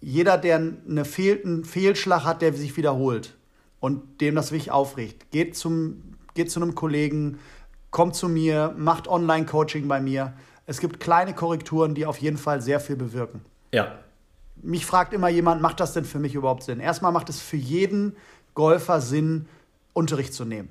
[0.00, 3.36] jeder, der eine Fehl, einen Fehlschlag hat, der sich wiederholt
[3.80, 6.02] und dem das wirklich aufregt, geht, zum,
[6.34, 7.38] geht zu einem Kollegen,
[7.90, 10.32] kommt zu mir, macht Online-Coaching bei mir.
[10.66, 13.44] Es gibt kleine Korrekturen, die auf jeden Fall sehr viel bewirken.
[13.72, 13.98] Ja.
[14.62, 16.80] Mich fragt immer jemand, macht das denn für mich überhaupt Sinn?
[16.80, 18.16] Erstmal macht es für jeden
[18.54, 19.46] Golfer Sinn,
[19.92, 20.68] Unterricht zu nehmen.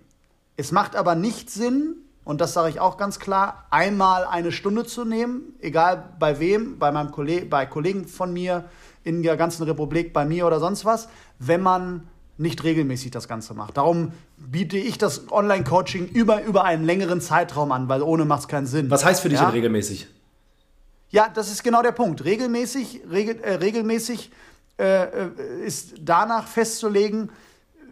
[0.58, 4.86] Es macht aber nicht Sinn, und das sage ich auch ganz klar, einmal eine Stunde
[4.86, 8.66] zu nehmen, egal bei wem, bei meinem Kolleg bei Kollegen von mir,
[9.10, 12.08] in der ganzen Republik bei mir oder sonst was, wenn man
[12.38, 13.76] nicht regelmäßig das Ganze macht.
[13.76, 18.48] Darum biete ich das Online-Coaching über, über einen längeren Zeitraum an, weil ohne macht es
[18.48, 18.90] keinen Sinn.
[18.90, 19.46] Was heißt für dich ja?
[19.46, 20.08] denn regelmäßig?
[21.10, 22.24] Ja, das ist genau der Punkt.
[22.24, 24.32] Regelmäßig, regel, äh, regelmäßig
[24.78, 25.30] äh, äh
[25.66, 27.30] ist danach festzulegen,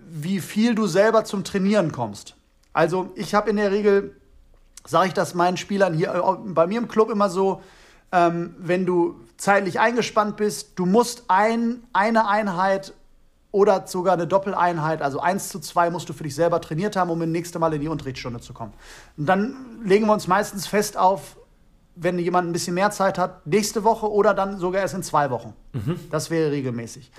[0.10, 2.36] wie viel du selber zum Trainieren kommst.
[2.72, 4.16] Also ich habe in der Regel,
[4.86, 7.62] sage ich das meinen Spielern hier äh, bei mir im Club immer so,
[8.12, 12.94] ähm, wenn du zeitlich eingespannt bist, du musst ein, eine Einheit
[13.52, 17.10] oder sogar eine Doppeleinheit, also 1 zu 2 musst du für dich selber trainiert haben,
[17.10, 18.74] um das nächste Mal in die Unterrichtsstunde zu kommen.
[19.18, 21.38] Und dann legen wir uns meistens fest auf,
[21.96, 25.30] wenn jemand ein bisschen mehr Zeit hat, nächste Woche oder dann sogar erst in zwei
[25.32, 25.54] Wochen.
[25.74, 26.00] Mhm.
[26.12, 27.12] Das wäre regelmäßig.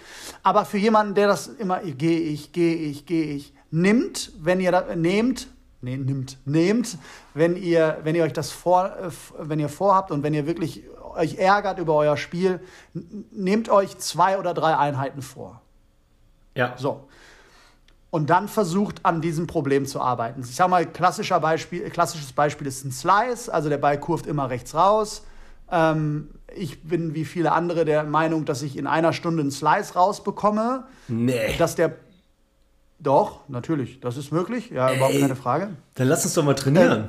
[0.43, 4.71] Aber für jemanden, der das immer, gehe ich, gehe ich, gehe ich, nimmt, wenn ihr
[4.71, 5.49] da, nehmt,
[5.81, 6.99] nee, nimmt, nehmt,
[7.35, 8.93] wenn ihr, wenn ihr euch das vor,
[9.39, 12.61] wenn ihr vorhabt und wenn ihr wirklich euch ärgert über euer Spiel,
[13.33, 15.63] nehmt euch zwei oder drei Einheiten vor.
[16.55, 16.75] Ja.
[16.77, 17.09] So.
[18.11, 20.41] Und dann versucht an diesem Problem zu arbeiten.
[20.41, 24.49] Ich sage mal, klassischer Beispiel, klassisches Beispiel ist ein Slice, also der Ball kurft immer
[24.49, 25.25] rechts raus.
[25.71, 29.95] Ähm, ich bin wie viele andere der Meinung, dass ich in einer Stunde einen Slice
[29.95, 30.87] rausbekomme.
[31.09, 31.57] Nee.
[31.59, 31.97] Dass der.
[33.01, 35.71] Doch, natürlich, das ist möglich, ja, Ey, überhaupt keine Frage.
[35.95, 37.09] Dann lass uns doch mal trainieren.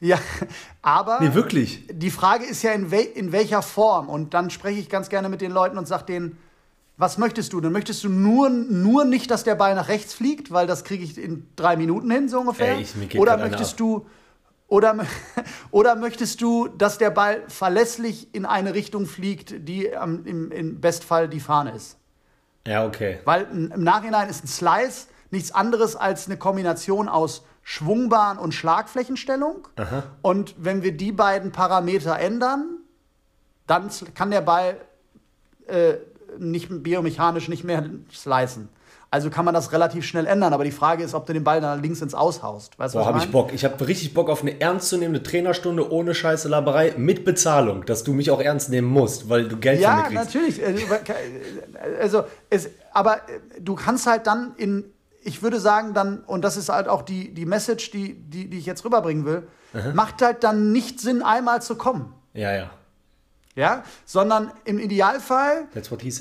[0.00, 0.18] Äh, ja,
[0.82, 1.84] aber nee, wirklich.
[1.92, 4.08] die Frage ist ja, in, wel in welcher Form.
[4.08, 6.38] Und dann spreche ich ganz gerne mit den Leuten und sage denen,
[6.96, 7.60] was möchtest du?
[7.60, 11.04] Dann möchtest du nur, nur nicht, dass der Ball nach rechts fliegt, weil das kriege
[11.04, 12.74] ich in drei Minuten hin, so ungefähr.
[12.76, 14.06] Ey, ich, oder möchtest du
[14.66, 14.96] oder,
[15.70, 21.28] oder möchtest du, dass der Ball verlässlich in eine Richtung fliegt, die im, im Bestfall
[21.28, 21.96] die Fahne ist?
[22.66, 23.18] Ja, okay.
[23.24, 29.68] Weil im Nachhinein ist ein Slice nichts anderes als eine Kombination aus Schwungbahn und Schlagflächenstellung.
[29.76, 30.04] Aha.
[30.22, 32.78] Und wenn wir die beiden Parameter ändern,
[33.66, 34.76] dann kann der Ball
[35.66, 35.94] äh,
[36.38, 38.70] nicht biomechanisch nicht mehr slicen.
[39.10, 40.52] Also kann man das relativ schnell ändern.
[40.52, 42.78] Aber die Frage ist, ob du den Ball dann links ins Aushaust.
[42.78, 43.54] Weißt du, Boah, habe ich Bock.
[43.54, 48.12] Ich habe richtig Bock auf eine ernstzunehmende Trainerstunde ohne scheiße Laberei mit Bezahlung, dass du
[48.12, 50.34] mich auch ernst nehmen musst, weil du Geld ja, von mir kriegst.
[50.34, 50.62] Ja, natürlich.
[50.62, 54.84] Äh, also, es, aber äh, du kannst halt dann in
[55.28, 58.58] ich würde sagen dann, und das ist halt auch die, die Message, die, die, die
[58.58, 59.92] ich jetzt rüberbringen will, Aha.
[59.92, 62.14] macht halt dann nicht Sinn, einmal zu kommen.
[62.32, 62.70] Ja, ja.
[63.54, 65.66] Ja, sondern im Idealfall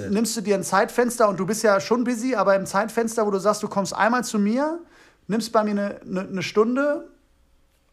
[0.10, 3.32] nimmst du dir ein Zeitfenster und du bist ja schon busy, aber im Zeitfenster, wo
[3.32, 4.80] du sagst, du kommst einmal zu mir,
[5.28, 7.08] nimmst bei mir eine, eine, eine Stunde,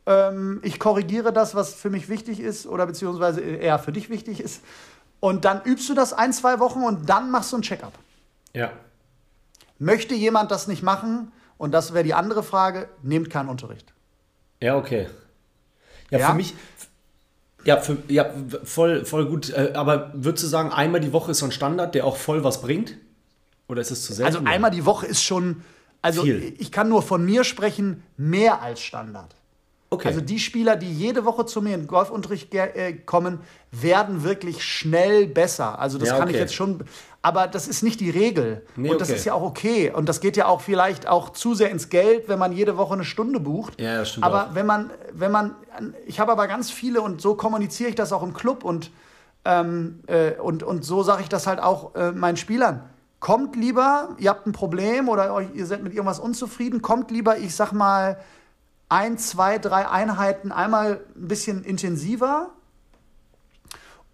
[0.07, 4.41] ähm, ich korrigiere das, was für mich wichtig ist oder beziehungsweise eher für dich wichtig
[4.41, 4.63] ist
[5.21, 7.93] und dann übst du das ein, zwei Wochen und dann machst du ein Checkup.
[8.55, 8.73] Ja.
[9.79, 13.93] Möchte jemand das nicht machen, und das wäre die andere Frage, nehmt keinen Unterricht.
[14.61, 15.09] Ja, okay.
[16.11, 16.31] Ja, ja?
[16.31, 16.55] für mich,
[17.65, 18.31] ja, für, ja
[18.65, 19.51] voll, voll gut.
[19.51, 22.45] Äh, aber würdest du sagen, einmal die Woche ist so ein Standard, der auch voll
[22.45, 22.97] was bringt?
[23.69, 24.37] Oder ist es zu selten?
[24.37, 25.63] Also einmal die Woche ist schon,
[26.03, 26.55] also Viel.
[26.59, 29.35] ich kann nur von mir sprechen, mehr als Standard.
[29.91, 30.09] Okay.
[30.09, 33.39] Also die Spieler, die jede Woche zu mir in Golfunterricht äh, kommen,
[33.71, 35.79] werden wirklich schnell besser.
[35.79, 36.85] Also das ja, kann ich jetzt schon.
[37.25, 38.67] Aber das ist nicht die Regel.
[38.77, 39.17] Nee, und das okay.
[39.17, 39.91] ist ja auch okay.
[39.91, 42.93] Und das geht ja auch vielleicht auch zu sehr ins Geld, wenn man jede Woche
[42.93, 43.81] eine Stunde bucht.
[43.81, 44.27] Ja, das stimmt.
[44.27, 44.55] Aber auch.
[44.55, 45.55] wenn man, wenn man,
[46.05, 48.91] ich habe aber ganz viele und so kommuniziere ich das auch im Club und,
[49.47, 52.83] ähm, äh, und, und so sage ich das halt auch äh, meinen Spielern.
[53.21, 57.57] Kommt lieber, ihr habt ein Problem oder ihr seid mit irgendwas unzufrieden, kommt lieber, ich
[57.57, 58.19] sag mal,
[58.91, 62.51] ein, zwei, drei Einheiten einmal ein bisschen intensiver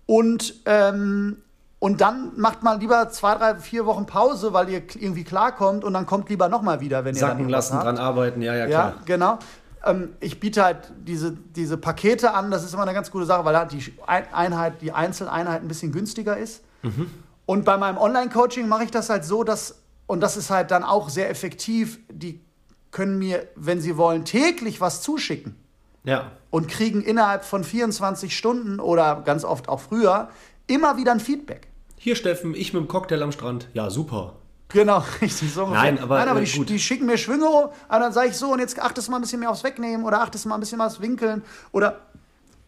[0.07, 1.39] und, ähm,
[1.81, 5.95] und dann macht man lieber zwei, drei, vier Wochen Pause, weil ihr irgendwie klarkommt und
[5.95, 7.87] dann kommt lieber nochmal wieder, wenn ihr Sacken lassen, habt.
[7.87, 8.95] dran arbeiten, ja, ja, klar.
[8.99, 9.39] Ja, genau.
[9.87, 13.47] Ähm, ich biete halt diese, diese Pakete an, das ist immer eine ganz gute Sache,
[13.47, 16.63] weil halt die Einheit, die Einzeleinheit ein bisschen günstiger ist.
[16.83, 17.11] Mhm.
[17.47, 20.85] Und bei meinem Online-Coaching mache ich das halt so, dass, und das ist halt dann
[20.85, 22.43] auch sehr effektiv, die
[22.91, 25.57] können mir, wenn sie wollen, täglich was zuschicken.
[26.05, 26.33] Ja.
[26.51, 30.29] Und kriegen innerhalb von 24 Stunden oder ganz oft auch früher
[30.67, 31.70] immer wieder ein Feedback.
[32.03, 33.69] Hier, Steffen, ich mit dem Cocktail am Strand.
[33.75, 34.33] Ja, super.
[34.69, 35.67] Genau, richtig so.
[35.67, 38.51] Nein, aber, Nein, aber äh, die, die, schicken mir Schwünge, und dann sage ich so,
[38.55, 40.79] und jetzt achtest du mal ein bisschen mehr aufs Wegnehmen oder achtest mal ein bisschen
[40.79, 41.43] mehr aufs Winkeln
[41.73, 42.01] oder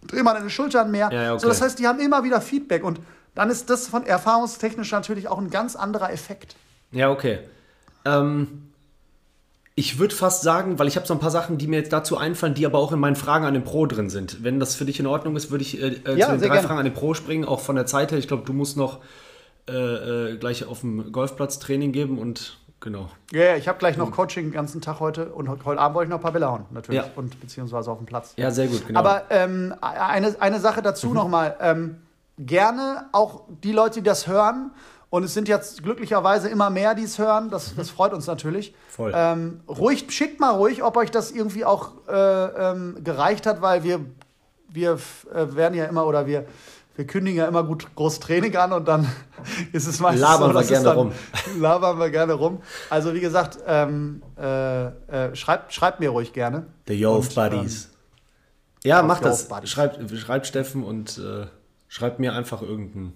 [0.07, 1.09] dreh mal deine Schultern mehr.
[1.11, 1.41] Ja, okay.
[1.41, 3.01] So, das heißt, die haben immer wieder Feedback und
[3.35, 6.55] dann ist das von erfahrungstechnisch natürlich auch ein ganz anderer Effekt.
[6.91, 7.39] Ja, okay.
[8.05, 8.69] Ähm,
[9.83, 12.17] ich würde fast sagen, weil ich habe so ein paar Sachen, die mir jetzt dazu
[12.17, 14.45] einfallen, die aber auch in meinen Fragen an den Pro drin sind.
[14.45, 16.49] Wenn das für dich in Ordnung ist, würde ich äh, äh ja, zu den drei
[16.51, 16.63] gerne.
[16.63, 18.19] Fragen an den Pro springen, auch von der Zeit her.
[18.19, 19.01] Ich glaube, du musst noch
[19.69, 23.11] äh, äh, gleich auf dem Golfplatz Training geben und genau.
[23.33, 26.07] Ja, ja ich habe gleich noch Coaching den ganzen Tag heute und heute Abend wollte
[26.07, 27.03] ich noch ein paar Bälle hauen, natürlich.
[27.03, 27.11] Ja.
[27.17, 28.35] Und beziehungsweise auf dem Platz.
[28.37, 29.01] Ja, sehr gut, genau.
[29.01, 31.15] Aber ähm, eine, eine Sache dazu mhm.
[31.15, 31.57] nochmal.
[31.61, 31.97] Ähm,
[32.39, 34.71] gerne auch die Leute, die das hören
[35.13, 37.51] und es sind jetzt glücklicherweise immer mehr, die es hören.
[37.51, 38.75] Das, das freut uns natürlich.
[38.89, 39.13] Voll.
[39.15, 43.85] Ähm, ruhig, schickt mal ruhig, ob euch das irgendwie auch äh, ähm, gereicht hat, weil
[43.85, 44.01] wir,
[44.71, 44.99] wir
[45.35, 46.47] äh, werden ja immer oder wir,
[46.97, 49.07] wir kündigen ja immer gut groß Training an und dann
[49.73, 51.13] ist es meistens labern so, wir gerne dann, rum.
[51.61, 52.63] Labern wir gerne rum.
[52.89, 56.69] Also wie gesagt, ähm, äh, äh schreibt, schreibt mir ruhig gerne.
[56.89, 57.85] The Yo Buddies.
[57.85, 57.91] Ähm,
[58.85, 59.47] ja, macht das.
[59.65, 61.49] Schreibt, schreibt Steffen und äh,
[61.89, 63.13] schreibt mir einfach irgendeinen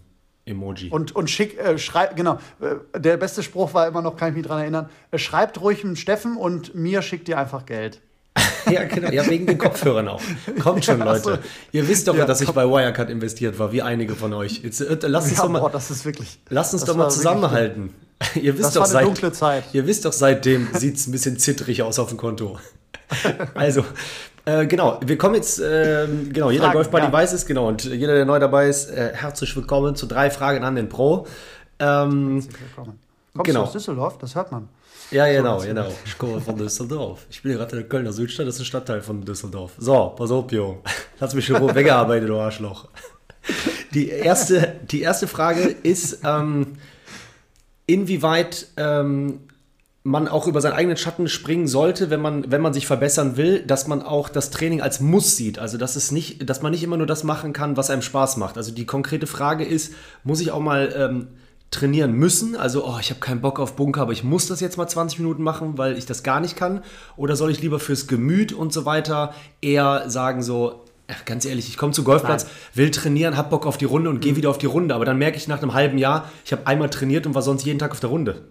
[0.46, 0.90] Emoji.
[0.90, 2.38] Und, und schick, äh, schreib, genau.
[2.60, 4.88] Äh, der beste Spruch war immer noch, kann ich mich dran erinnern.
[5.10, 8.00] Äh, schreibt ruhig einen Steffen und mir schickt ihr einfach Geld.
[8.70, 9.10] ja, genau.
[9.10, 10.22] Ja, wegen den Kopfhörern auch.
[10.62, 11.22] Kommt schon, Leute.
[11.22, 11.38] So.
[11.72, 14.62] Ihr wisst doch, ja, dass ich bei Wirecard investiert war, wie einige von euch.
[14.62, 17.10] Jetzt, äh, lasst uns ja, doch mal, boah, das ist wirklich, lasst uns doch mal
[17.10, 17.92] zusammenhalten.
[18.34, 19.64] ihr wisst das doch, war eine seit, dunkle Zeit.
[19.72, 22.58] Ihr wisst doch, seitdem sieht es ein bisschen zittrig aus auf dem Konto.
[23.54, 23.84] also,
[24.46, 27.12] äh, genau, wir kommen jetzt, äh, genau, jeder Golfbuddy ja.
[27.12, 30.64] weiß es, genau, und jeder, der neu dabei ist, äh, herzlich willkommen zu drei Fragen
[30.64, 31.26] an den Pro.
[31.78, 32.98] Ähm, herzlich willkommen.
[33.34, 33.60] Kommst genau.
[33.60, 34.18] du aus Düsseldorf?
[34.18, 34.68] Das hört man.
[35.10, 35.86] Ja, genau, genau.
[36.04, 37.26] Ich komme von Düsseldorf.
[37.28, 39.72] Ich bin gerade in der Kölner Südstadt, das ist ein Stadtteil von Düsseldorf.
[39.78, 40.82] So, pass auf, Jo.
[41.20, 42.88] Lass mich schon weggearbeitet, du Arschloch.
[43.94, 46.74] Die erste, die erste Frage ist, ähm,
[47.86, 49.40] inwieweit ähm,
[50.06, 53.62] man auch über seinen eigenen Schatten springen sollte, wenn man, wenn man sich verbessern will,
[53.62, 55.58] dass man auch das Training als Muss sieht.
[55.58, 58.36] Also dass es nicht, dass man nicht immer nur das machen kann, was einem Spaß
[58.36, 58.56] macht.
[58.56, 61.26] Also die konkrete Frage ist, muss ich auch mal ähm,
[61.72, 62.54] trainieren müssen?
[62.54, 65.18] Also, oh, ich habe keinen Bock auf Bunker, aber ich muss das jetzt mal 20
[65.18, 66.84] Minuten machen, weil ich das gar nicht kann.
[67.16, 71.68] Oder soll ich lieber fürs Gemüt und so weiter eher sagen so, Ach, ganz ehrlich,
[71.68, 72.52] ich komme zu Golfplatz, Nein.
[72.74, 74.20] will trainieren, hab Bock auf die Runde und mhm.
[74.20, 74.94] gehe wieder auf die Runde.
[74.94, 77.64] Aber dann merke ich nach einem halben Jahr, ich habe einmal trainiert und war sonst
[77.64, 78.48] jeden Tag auf der Runde.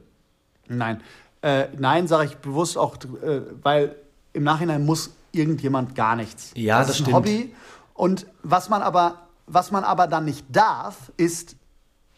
[0.68, 1.02] Nein,
[1.46, 3.96] äh, nein, sage ich bewusst auch, äh, weil
[4.34, 6.52] im Nachhinein muss irgendjemand gar nichts.
[6.56, 7.18] Ja, das, das ist ein stimmt.
[7.18, 7.56] Hobby.
[7.94, 11.56] Und was man aber, was man aber dann nicht darf, ist,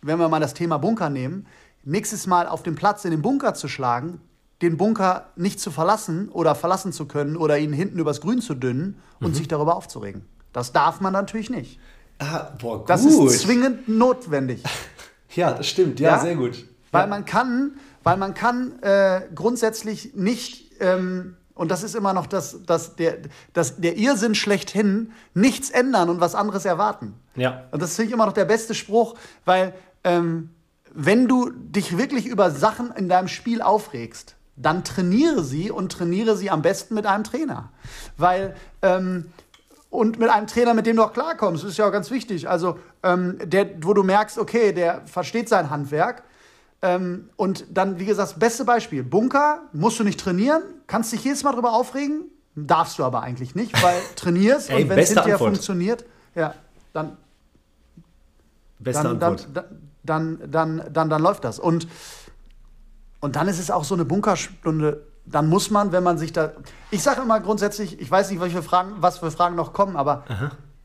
[0.01, 1.45] wenn wir mal das Thema Bunker nehmen,
[1.83, 4.21] nächstes Mal auf dem Platz in den Bunker zu schlagen,
[4.61, 8.55] den Bunker nicht zu verlassen oder verlassen zu können oder ihn hinten übers Grün zu
[8.55, 9.35] dünnen und mhm.
[9.35, 10.23] sich darüber aufzuregen.
[10.53, 11.81] Das darf man natürlich nicht.
[12.19, 12.89] Ah, boah, gut.
[12.89, 14.63] Das ist zwingend notwendig.
[15.35, 15.99] ja, das stimmt.
[15.99, 16.19] Ja, ja?
[16.19, 16.65] sehr gut.
[16.91, 17.07] Weil ja.
[17.07, 17.73] man kann
[18.07, 23.17] weil man kann äh, grundsätzlich nicht, ähm, und das ist immer noch das, das, der,
[23.51, 27.15] das, der Irrsinn schlechthin, nichts ändern und was anderes erwarten.
[27.35, 27.65] Ja.
[27.71, 29.73] Und das finde ich immer noch der beste Spruch, weil
[30.05, 30.51] ähm,
[30.93, 36.37] wenn du dich wirklich über Sachen in deinem Spiel aufregst, dann trainiere sie und trainiere
[36.37, 37.73] sie am besten mit einem Trainer.
[38.15, 39.25] Weil, ähm,
[39.89, 42.47] und mit einem Trainer, mit dem du auch klarkommst, ist ja auch ganz wichtig.
[42.47, 46.23] Also, ähm, der, wo du merkst, okay, der versteht sein Handwerk
[46.81, 51.23] Ähm, und dann, wie gesagt, das beste Beispiel: Bunker, musst du nicht trainieren, kannst dich
[51.23, 52.25] jedes Mal darüber aufregen,
[52.55, 55.53] darfst du aber eigentlich nicht, weil trainierst Ey, und wenn es hinterher Antwort.
[55.53, 56.05] funktioniert,
[56.35, 56.53] ja,
[56.93, 57.17] dann,
[58.79, 59.49] Beste dann, dann, Antwort.
[60.03, 61.57] dann, dann, dann, dann, dann läuft das.
[61.57, 61.87] Und,
[63.19, 65.03] und dann ist es auch so eine Bunkerstunde.
[65.25, 66.53] Dann muss man, wenn man sich da.
[66.91, 70.23] Ich sage immer grundsätzlich, ich weiß nicht, welche Fragen, was für Fragen noch kommen, aber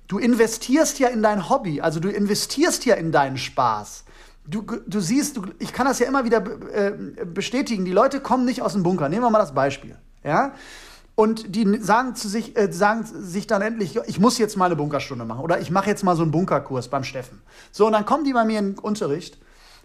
[0.09, 4.05] du investierst ja in dein Hobby, also du investierst ja in deinen Spaß.
[4.45, 6.93] Du, du siehst, du, ich kann das ja immer wieder äh,
[7.25, 9.09] bestätigen, die Leute kommen nicht aus dem Bunker.
[9.09, 9.97] Nehmen wir mal das Beispiel.
[10.25, 10.53] Ja?
[11.15, 14.77] Und die sagen, zu sich, äh, sagen sich dann endlich, ich muss jetzt mal eine
[14.77, 17.41] Bunkerstunde machen oder ich mache jetzt mal so einen Bunkerkurs beim Steffen.
[17.71, 19.39] So, und dann kommen die bei mir in den Unterricht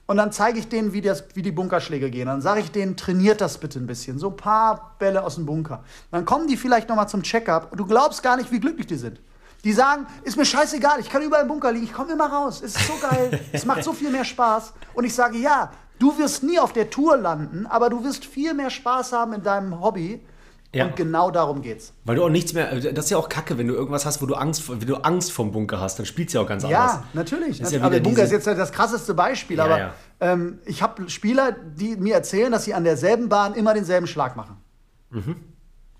[0.07, 2.27] und dann zeige ich denen, wie, das, wie die Bunkerschläge gehen.
[2.27, 4.17] Dann sage ich denen, trainiert das bitte ein bisschen.
[4.17, 5.83] So ein paar Bälle aus dem Bunker.
[6.11, 7.75] Dann kommen die vielleicht nochmal zum Check-up.
[7.75, 9.19] Du glaubst gar nicht, wie glücklich die sind.
[9.67, 12.61] Die sagen, ist mir scheißegal, ich kann überall im Bunker liegen, ich komme immer raus.
[12.63, 14.71] Es ist so geil, es macht so viel mehr Spaß.
[14.93, 18.53] Und ich sage, ja, du wirst nie auf der Tour landen, aber du wirst viel
[18.53, 20.25] mehr Spaß haben in deinem Hobby.
[20.73, 20.85] Ja.
[20.85, 21.91] Und genau darum geht's.
[22.05, 24.25] Weil du auch nichts mehr, das ist ja auch kacke, wenn du irgendwas hast, wo
[24.25, 26.63] du Angst, vor- wenn du Angst vom Bunker hast, dann spielst du ja auch ganz
[26.63, 26.93] anders.
[26.93, 27.59] Ja, natürlich.
[27.59, 29.57] Das ist ja aber der Bunker ist jetzt das krasseste Beispiel.
[29.57, 29.93] Ja, aber.
[30.21, 34.37] Ähm, ich habe Spieler, die mir erzählen, dass sie an derselben Bahn immer denselben Schlag
[34.37, 34.55] machen.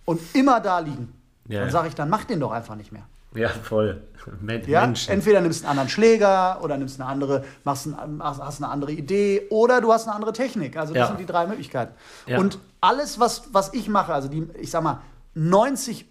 [0.05, 1.13] Und immer da liegen.
[1.47, 1.53] Mhm.
[1.53, 3.03] Dann sage ich, dann mach den doch einfach nicht mehr.
[3.37, 4.01] Ja, voll.
[4.41, 4.85] Men Ja?
[4.85, 5.13] Menschen.
[5.13, 8.71] Entweder nimmst du einen anderen Schläger oder nimmst eine andere, machst ein, hast hast eine
[8.71, 10.75] andere Idee oder du hast eine andere Technik.
[10.75, 11.07] Also das Ja.
[11.07, 11.93] sind die drei Möglichkeiten.
[12.25, 12.39] Ja.
[12.39, 15.01] Und alles, was, was ich mache, also die, ich sag mal,
[15.33, 16.05] 90,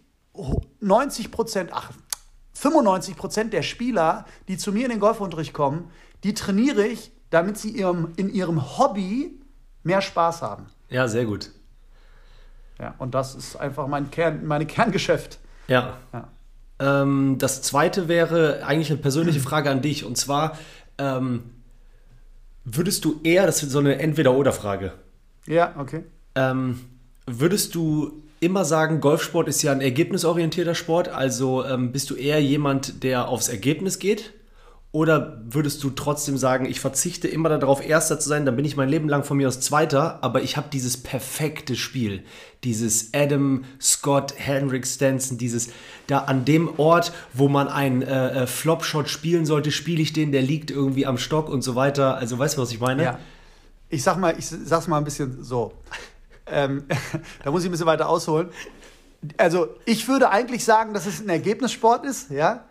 [0.80, 1.90] 90 Prozent, ach,
[2.54, 5.90] 95 Prozent der Spieler, die zu mir in den Golfunterricht kommen,
[6.24, 9.38] die trainiere ich, damit sie ihrem, in ihrem Hobby
[9.82, 10.66] mehr Spaß haben.
[10.88, 11.50] Ja, sehr gut.
[12.78, 15.38] Ja, und das ist einfach mein Kern, meine Kerngeschäft.
[15.68, 15.96] Ja.
[16.12, 16.28] Ja.
[16.78, 20.04] Ähm, das zweite wäre eigentlich eine persönliche Frage an dich.
[20.04, 20.58] Und zwar,
[20.98, 21.44] ähm,
[22.64, 24.92] würdest du eher, das ist so eine Entweder-Oder-Frage,
[25.46, 26.04] Ja, okay.
[26.34, 26.80] ähm,
[27.26, 32.42] würdest du immer sagen, Golfsport ist ja ein ergebnisorientierter Sport, also ähm, bist du eher
[32.42, 34.32] jemand, der aufs Ergebnis geht?
[34.92, 38.76] Oder würdest du trotzdem sagen, ich verzichte immer darauf, Erster zu sein, dann bin ich
[38.76, 42.24] mein Leben lang von mir aus Zweiter, aber ich habe dieses perfekte Spiel,
[42.64, 45.68] dieses Adam Scott, Henrik Stenson, dieses
[46.06, 50.32] da an dem Ort, wo man einen äh, äh, Flopshot spielen sollte, spiele ich den,
[50.32, 52.16] der liegt irgendwie am Stock und so weiter.
[52.16, 53.02] Also weißt du, was ich meine?
[53.02, 53.18] Ja.
[53.90, 55.74] Ich sag mal, ich sag's mal ein bisschen so.
[56.46, 56.84] ähm,
[57.44, 58.48] da muss ich ein bisschen weiter ausholen.
[59.36, 62.65] Also, ich würde eigentlich sagen, dass es ein Ergebnissport ist, ja.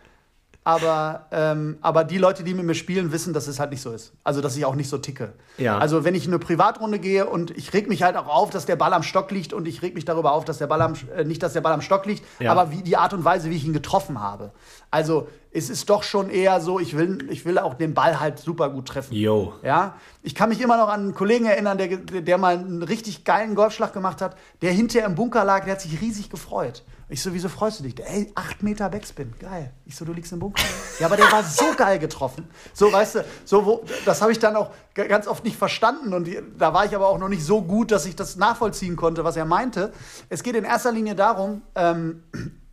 [0.68, 3.92] Aber, ähm, aber die Leute, die mit mir spielen, wissen, dass es halt nicht so
[3.92, 4.14] ist.
[4.24, 5.34] Also, dass ich auch nicht so ticke.
[5.60, 5.78] Ja.
[5.78, 8.66] Also, wenn ich in eine Privatrunde gehe und ich reg mich halt auch auf, dass
[8.66, 10.94] der Ball am Stock liegt und ich reg mich darüber auf, dass der Ball am,
[11.16, 12.52] äh, nicht, dass der Ball am Stock liegt, Ja.
[12.52, 14.52] aber wie die Art und Weise, wie ich ihn getroffen habe.
[14.90, 18.40] Also, es ist doch schon eher so, ich will, ich will auch den Ball halt
[18.40, 19.14] super gut treffen.
[19.14, 19.54] Yo.
[19.62, 19.94] Ja,
[20.24, 23.54] ich kann mich immer noch an einen Kollegen erinnern, der, der mal einen richtig geilen
[23.54, 26.84] Golfschlag gemacht hat, der hinterher im Bunker lag, der hat sich riesig gefreut.
[27.08, 28.04] Ich so, wieso freust du dich?
[28.04, 29.72] Ey, acht Meter Backspin, geil.
[29.86, 30.64] Ich so, du liegst im Bunker.
[31.00, 32.48] ja, aber der war so geil getroffen.
[32.74, 36.24] So, weißt du, so, wo, das habe ich dann auch ganz oft nicht verstanden und
[36.24, 39.24] die, da war ich aber auch noch nicht so gut, dass ich das nachvollziehen konnte,
[39.24, 39.94] was er meinte.
[40.30, 42.24] Es geht in erster Linie darum, ähm,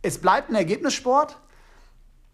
[0.01, 1.37] es bleibt ein Ergebnissport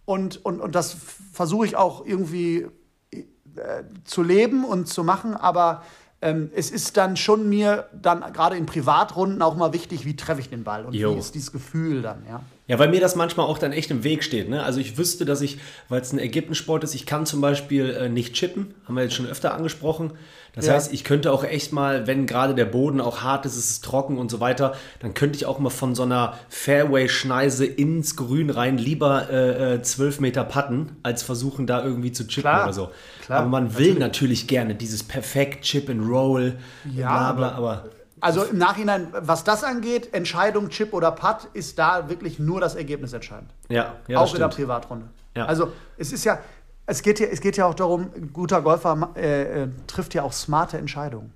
[0.06, 0.96] und, und, und das
[1.34, 2.68] versuche ich auch irgendwie
[3.12, 5.84] äh, zu leben und zu machen, aber
[6.22, 10.42] ähm, es ist dann schon mir dann gerade in Privatrunden auch mal wichtig, wie treffe
[10.42, 11.16] ich den Ball und Jo.
[11.16, 12.42] wie ist dieses Gefühl dann, ja.
[12.70, 14.48] Ja, weil mir das manchmal auch dann echt im Weg steht.
[14.48, 14.64] Ne?
[14.64, 15.58] Also ich wüsste, dass ich,
[15.90, 19.16] weil es ein Ergebnissport ist, ich kann zum Beispiel äh, nicht chippen, haben wir jetzt
[19.16, 20.12] schon öfter angesprochen.
[20.56, 20.74] Das Ja.
[20.74, 23.84] heißt, ich könnte auch echt mal, wenn gerade der Boden auch hart ist, es ist
[23.86, 28.50] trocken und so weiter, dann könnte ich auch mal von so einer Fairway-Schneise ins Grün
[28.50, 32.74] rein lieber äh, äh, 12 Meter putten, als versuchen da irgendwie zu chippen Klar, oder
[32.74, 32.90] so.
[33.26, 36.56] klar, aber man will natürlich gerne dieses perfekt Chip and Roll,
[36.96, 37.86] Ja, bla bla, aber
[38.22, 42.76] Also im Nachhinein, was das angeht, Entscheidung Chip oder Putt, ist da wirklich nur das
[42.76, 43.52] Ergebnis entscheidend.
[43.70, 44.48] ja, ja, auch in der.
[44.50, 45.08] Privatrunde.
[45.36, 45.46] Ja.
[45.46, 46.40] Also es ist ja,
[46.86, 50.24] es geht ja, es geht ja auch darum, ein guter Golfer äh, äh, trifft ja
[50.24, 51.34] auch smarte Entscheidungen.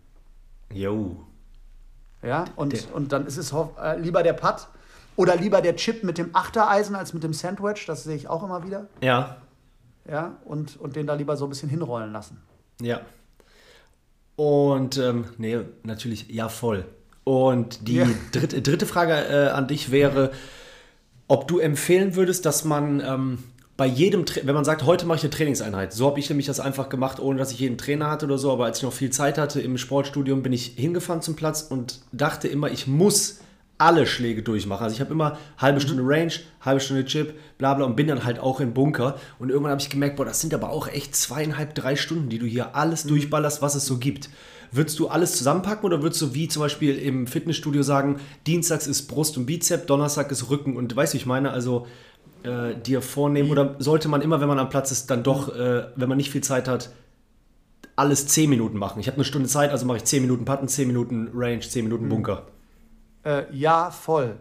[0.71, 1.17] Jo.
[2.21, 4.67] Ja, und, Der- und dann ist es äh, lieber der Putt
[5.15, 8.43] oder lieber der Chip mit dem Achtereisen als mit dem Sandwich, das sehe ich auch
[8.43, 8.87] immer wieder.
[9.01, 9.37] Ja,
[10.09, 12.41] Ja, und, und den da lieber so ein bisschen hinrollen lassen.
[12.81, 13.01] Ja.
[14.35, 16.85] Und, ähm, nee, natürlich, ja, voll.
[17.23, 18.07] Und die Ja.
[18.31, 20.31] dritte, dritte Frage äh, an dich wäre,
[21.27, 23.37] ob du empfehlen würdest, dass man ähm,
[23.77, 26.47] bei jedem, Tra wenn man sagt, heute mache ich eine Trainingseinheit, so habe ich nämlich
[26.47, 28.93] das einfach gemacht, ohne dass ich jeden Trainer hatte oder so, aber als ich noch
[28.93, 33.39] viel Zeit hatte im Sportstudium, bin ich hingefahren zum Platz und dachte immer, ich muss
[33.83, 34.81] alle Schläge durchmache.
[34.81, 35.83] Also ich habe immer halbe mhm.
[35.83, 36.31] Stunde Range,
[36.61, 39.19] halbe Stunde Chip, bla bla und bin dann halt auch im Bunker.
[39.39, 42.39] Und irgendwann habe ich gemerkt, boah, das sind aber auch echt zweieinhalb, drei Stunden, die
[42.39, 43.09] du hier alles mhm.
[43.09, 44.29] durchballerst, was es so gibt.
[44.71, 49.07] Würdest du alles zusammenpacken oder würdest du wie zum Beispiel im Fitnessstudio sagen, Dienstags ist
[49.07, 51.85] Brust und Bizep, Donnerstag ist Rücken und weißt du, ich meine, also
[52.43, 55.87] äh, dir vornehmen oder sollte man immer, wenn man am Platz ist, dann doch, äh,
[55.95, 56.89] wenn man nicht viel Zeit hat,
[57.95, 58.99] alles 10 Minuten machen?
[58.99, 61.83] Ich habe eine Stunde Zeit, also mache ich 10 Minuten Putten, 10 Minuten Range, 10
[61.83, 62.09] Minuten mhm.
[63.23, 64.37] Äh, ja, voll.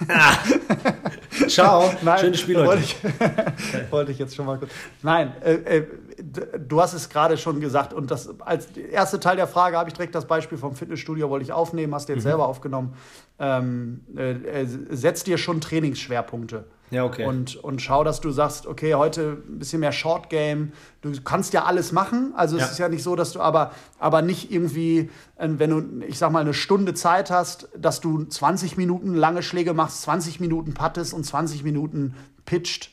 [1.48, 2.68] Ciao, Nein, schönes Spiel heute.
[2.68, 2.96] Wollte ich,
[3.92, 4.72] wollte ich jetzt schon mal kurz.
[5.02, 5.86] Nein, äh, äh,
[6.32, 9.94] du hast es gerade schon gesagt und das als erste Teil der Frage habe ich
[9.94, 12.28] direkt das Beispiel vom Fitnessstudio wollte ich aufnehmen, hast du jetzt mhm.
[12.28, 12.94] selber aufgenommen.
[13.38, 16.64] Ähm, äh, äh setz dir schon Trainingsschwerpunkte.
[16.90, 17.24] Ja, okay.
[17.24, 20.72] Und, und schau, dass du sagst, okay, heute ein bisschen mehr Short Game.
[21.02, 22.32] Du kannst ja alles machen.
[22.36, 22.64] Also ja.
[22.64, 26.18] es ist ja nicht so, dass du aber, aber nicht irgendwie, äh, wenn du, ich
[26.18, 30.74] sag mal, eine Stunde Zeit hast, dass du 20 Minuten lange Schläge machst, 20 Minuten
[30.74, 32.14] puttest und 20 Minuten
[32.44, 32.90] pitcht.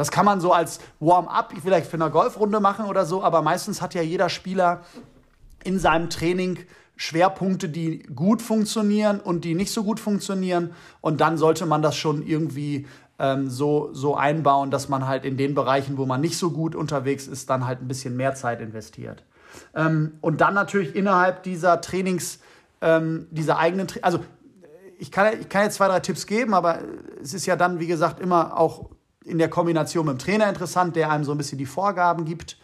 [0.00, 3.82] Das kann man so als Warm-up vielleicht für eine Golfrunde machen oder so, aber meistens
[3.82, 4.80] hat ja jeder Spieler
[5.62, 6.58] in seinem Training
[6.96, 10.72] Schwerpunkte, die gut funktionieren und die nicht so gut funktionieren.
[11.02, 12.86] Und dann sollte man das schon irgendwie
[13.18, 16.74] ähm, so, so einbauen, dass man halt in den Bereichen, wo man nicht so gut
[16.74, 19.22] unterwegs ist, dann halt ein bisschen mehr Zeit investiert.
[19.74, 22.38] Ähm, und dann natürlich innerhalb dieser Trainings,
[22.80, 24.20] ähm, dieser eigenen, Tra also
[24.98, 26.78] ich kann, ich kann jetzt zwei, drei Tipps geben, aber
[27.22, 28.88] es ist ja dann, wie gesagt, immer auch
[29.24, 32.56] in der Kombination mit dem Trainer interessant, der einem so ein bisschen die Vorgaben gibt.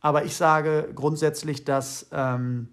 [0.00, 2.68] Aber ich sage grundsätzlich, dass ähm,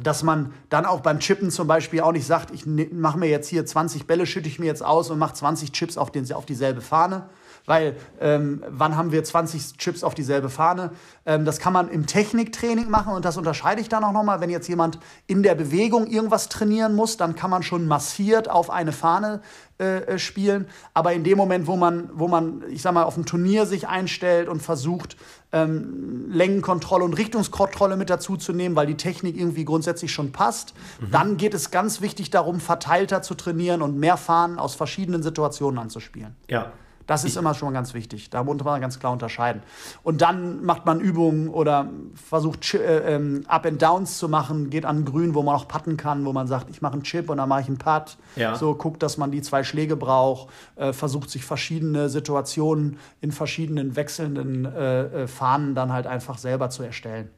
[0.00, 3.28] dass man dann auch beim Chippen zum Beispiel auch nicht sagt, ich ne, mache mir
[3.28, 6.30] jetzt hier 20 Bälle, schütte ich mir jetzt aus und mache 20 Chips auf, den,
[6.32, 7.28] auf dieselbe Fahne.
[7.68, 10.90] Weil ähm, wann haben wir 20 Chips auf dieselbe Fahne?
[11.26, 14.40] Ähm, das kann man im Techniktraining machen und das unterscheide ich dann auch nochmal.
[14.40, 18.70] Wenn jetzt jemand in der Bewegung irgendwas trainieren muss, dann kann man schon massiert auf
[18.70, 19.42] eine Fahne
[19.78, 20.66] äh, äh, spielen.
[20.94, 23.86] Aber in dem Moment, wo man, wo man, ich sag mal, auf ein Turnier sich
[23.86, 25.18] einstellt und versucht,
[25.52, 30.72] ähm, Längenkontrolle und Richtungskontrolle mit dazu zu nehmen, weil die Technik irgendwie grundsätzlich schon passt.
[31.02, 31.10] Mhm.
[31.10, 35.78] Dann geht es ganz wichtig darum, verteilter zu trainieren und mehr Fahnen aus verschiedenen Situationen
[35.78, 36.34] anzuspielen.
[36.48, 36.72] Ja.
[37.08, 38.28] Das ist immer schon ganz wichtig.
[38.28, 39.62] Da muss man ganz klar unterscheiden.
[40.02, 44.84] Und dann macht man Übungen oder versucht äh, ähm, Up and Downs zu machen, geht
[44.84, 47.38] an Grün, wo man auch putten kann, wo man sagt, ich mache einen Chip und
[47.38, 48.18] dann mache ich einen Putt.
[48.36, 48.56] Ja.
[48.56, 53.96] So guckt, dass man die zwei Schläge braucht, äh, versucht sich verschiedene Situationen in verschiedenen
[53.96, 57.30] wechselnden äh, äh Fahnen dann halt einfach selber zu erstellen.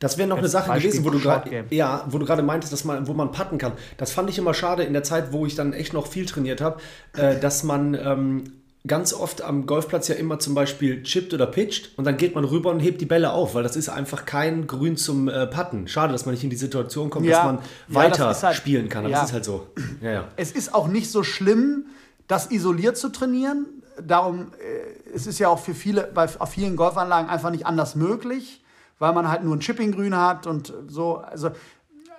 [0.00, 2.84] Das wäre noch eine Sache gewesen, wo du gerade ja, wo du gerade meintest, dass
[2.84, 3.72] man, wo man putten kann.
[3.96, 6.60] Das fand ich immer schade in der Zeit, wo ich dann echt noch viel trainiert
[6.60, 6.80] habe,
[7.16, 8.44] äh, dass man ähm,
[8.86, 12.44] ganz oft am Golfplatz ja immer zum Beispiel chippt oder pitcht und dann geht man
[12.44, 15.88] rüber und hebt die Bälle auf, weil das ist einfach kein Grün zum äh, Putten.
[15.88, 17.58] Schade, dass man nicht in die Situation kommt, ja, dass man
[17.88, 19.04] weiter ja, halt, spielen kann.
[19.04, 19.20] Aber ja.
[19.20, 19.66] das ist halt so.
[20.00, 20.28] Ja, ja.
[20.36, 21.86] Es ist auch nicht so schlimm,
[22.28, 23.66] das isoliert zu trainieren.
[24.00, 27.96] Darum, äh, es ist ja auch für viele, bei auf vielen Golfanlagen einfach nicht anders
[27.96, 28.62] möglich,
[28.98, 31.16] weil man halt nur ein Chipping-Grün hat und so.
[31.16, 31.48] Also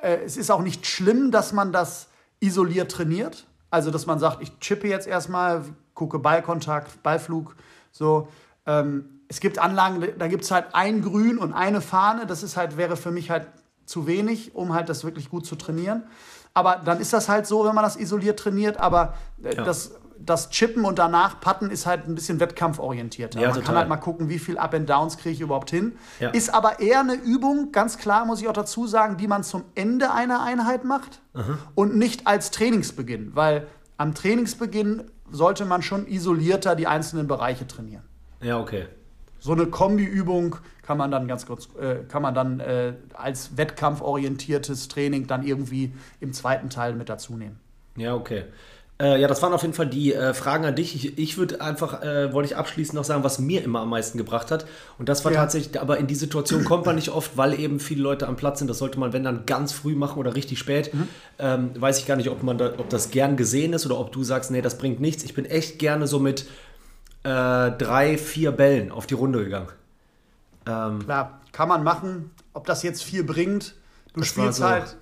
[0.01, 2.07] äh, es ist auch nicht schlimm, dass man das
[2.39, 3.45] isoliert trainiert.
[3.71, 5.63] Also, dass man sagt, ich chippe jetzt erstmal,
[5.99, 7.55] gucke Ballkontakt, Ballflug,
[7.91, 8.29] so.
[8.65, 12.25] Ähm, es gibt Anlagen, da gibt es halt ein Grün und eine Fahne.
[12.25, 13.47] Das ist halt, wäre für mich halt
[13.85, 16.03] zu wenig, um halt das wirklich gut zu trainieren.
[16.53, 18.79] Aber dann ist das halt so, wenn man das isoliert trainiert.
[18.79, 19.63] Aber äh, ja.
[19.63, 23.35] das, das Chippen und danach Putten ist halt ein bisschen wettkampforientiert.
[23.35, 23.63] Ja, man total.
[23.63, 25.97] kann halt mal gucken, wie viel Up and Downs kriege ich überhaupt hin.
[26.19, 26.29] Ja.
[26.29, 29.63] Ist aber eher eine Übung, ganz klar muss ich auch dazu sagen, die man zum
[29.75, 31.57] Ende einer Einheit macht Aha.
[31.75, 33.35] und nicht als Trainingsbeginn.
[33.35, 38.03] Weil am Trainingsbeginn sollte man schon isolierter die einzelnen Bereiche trainieren.
[38.41, 38.87] Ja, okay.
[39.39, 44.87] So eine Kombiübung kann man dann ganz kurz, äh, kann man dann äh, als wettkampforientiertes
[44.89, 47.59] Training dann irgendwie im zweiten Teil mit dazu nehmen.
[47.95, 48.45] Ja, okay.
[49.01, 50.93] Äh, ja, das waren auf jeden Fall die äh, Fragen an dich.
[50.93, 54.17] Ich, ich würde einfach, äh, wollte ich abschließend noch sagen, was mir immer am meisten
[54.17, 54.65] gebracht hat.
[54.97, 55.39] Und das war ja.
[55.39, 58.59] tatsächlich, aber in die Situation kommt man nicht oft, weil eben viele Leute am Platz
[58.59, 58.67] sind.
[58.67, 60.93] Das sollte man, wenn dann ganz früh machen oder richtig spät.
[60.93, 61.07] Mhm.
[61.39, 64.11] Ähm, weiß ich gar nicht, ob, man da, ob das gern gesehen ist oder ob
[64.11, 65.23] du sagst, nee, das bringt nichts.
[65.23, 66.41] Ich bin echt gerne so mit
[67.23, 69.69] äh, drei, vier Bällen auf die Runde gegangen.
[70.67, 72.31] Ähm, Klar, kann man machen.
[72.53, 73.75] Ob das jetzt viel bringt,
[74.13, 74.97] du spielst so, halt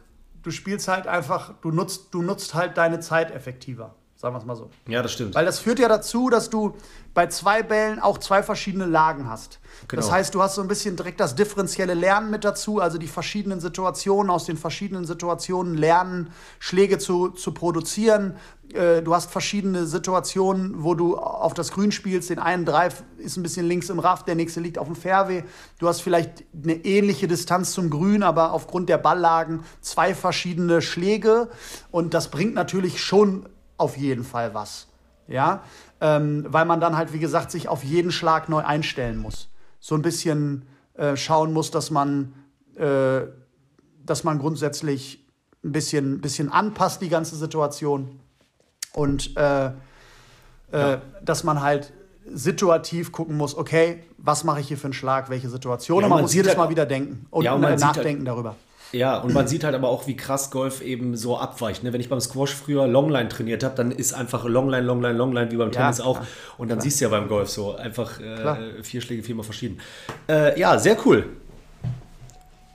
[0.48, 3.96] du spielst halt einfach, du nutzt, du nutzt halt deine Zeit effektiver.
[4.18, 4.72] Sagen wir es mal so.
[4.88, 5.36] Ja, das stimmt.
[5.36, 6.76] Weil das führt ja dazu, dass du
[7.14, 9.60] bei zwei Bällen auch zwei verschiedene Lagen hast.
[9.88, 10.02] Genau.
[10.02, 13.08] Das heißt, du hast so ein bisschen direkt das differenzielle Lernen mit dazu, also die
[13.08, 18.38] verschiedenen Situationen, aus den verschiedenen Situationen lernen, Schläge zu, zu produzieren.
[18.74, 22.32] Äh, du hast verschiedene Situationen, wo du auf das Grün spielst.
[22.32, 25.44] Den einen Drive ist ein bisschen links im Raff, der nächste liegt auf dem Fairway.
[25.78, 31.50] Du hast vielleicht eine ähnliche Distanz zum Grün, aber aufgrund der Balllagen zwei verschiedene Schläge.
[31.92, 33.48] Und das bringt natürlich schon
[33.78, 34.88] auf jeden Fall was.
[35.28, 35.62] Ja,
[36.00, 39.50] ähm, weil man dann halt, wie gesagt, sich auf jeden Schlag neu einstellen muss.
[39.80, 42.34] So ein bisschen äh, schauen muss, dass man,
[42.76, 43.22] äh,
[44.06, 45.26] dass man grundsätzlich
[45.66, 48.20] ein bisschen, bisschen anpasst, die ganze Situation.
[48.94, 49.72] Und äh, äh
[50.72, 51.02] ja.
[51.22, 51.92] dass man halt
[52.34, 56.00] situativ gucken muss, okay, was mache ich hier für einen Schlag, welche Situation.
[56.00, 58.20] Ja, und man, man muss jedes halt, Mal wieder denken und, ja, und äh, nachdenken
[58.20, 58.56] halt, darüber.
[58.92, 61.84] Ja, und man sieht halt aber auch, wie krass Golf eben so abweicht.
[61.84, 61.94] Ne?
[61.94, 65.58] Wenn ich beim Squash früher Longline trainiert habe, dann ist einfach Longline, Longline, Longline, wie
[65.58, 66.22] beim ja, Tennis auch.
[66.58, 66.84] Und dann klar.
[66.84, 69.80] siehst du ja beim Golf so einfach äh, vier Schläge viermal verschieden.
[70.30, 71.28] Äh, ja, sehr cool.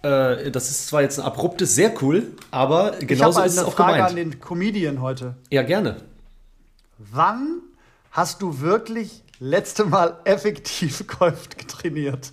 [0.03, 3.95] Äh, das ist zwar jetzt ein abruptes, sehr cool, aber genauso ist es auch Frage
[3.95, 4.11] gemeint.
[4.11, 5.37] an den Comedian heute.
[5.51, 5.97] Ja, gerne.
[6.99, 7.61] Wann
[8.11, 12.33] hast du wirklich letzte Mal effektiv Golf trainiert?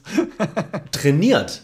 [0.92, 1.62] trainiert?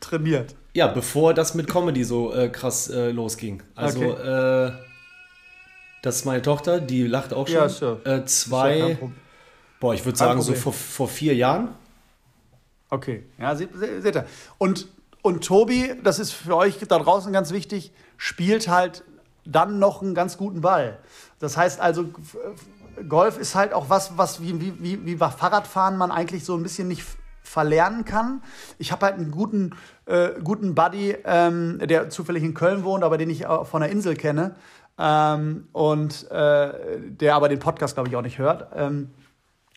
[0.00, 0.54] Trainiert.
[0.74, 3.62] Ja, bevor das mit Comedy so äh, krass äh, losging.
[3.74, 4.66] Also, okay.
[4.66, 4.72] äh,
[6.02, 7.56] das ist meine Tochter, die lacht auch schon.
[7.56, 8.00] Ja, sure.
[8.04, 8.98] Äh, zwei,
[9.80, 11.74] boah, ich würde sagen, so vor, vor vier Jahren.
[12.90, 14.26] Okay, ja, seht, seht ihr.
[14.58, 14.86] Und,
[15.22, 19.04] und Tobi, das ist für euch da draußen ganz wichtig, spielt halt
[19.44, 20.98] dann noch einen ganz guten Ball.
[21.38, 22.06] Das heißt also,
[23.08, 26.62] Golf ist halt auch was, was wie, wie, wie, wie Fahrradfahren man eigentlich so ein
[26.62, 27.04] bisschen nicht
[27.48, 28.42] verlernen kann.
[28.78, 29.74] Ich habe halt einen guten,
[30.06, 34.14] äh, guten Buddy, ähm, der zufällig in Köln wohnt, aber den ich von der Insel
[34.14, 34.54] kenne.
[34.98, 36.72] Ähm, und äh,
[37.08, 38.68] der aber den Podcast, glaube ich, auch nicht hört.
[38.74, 39.10] Ähm,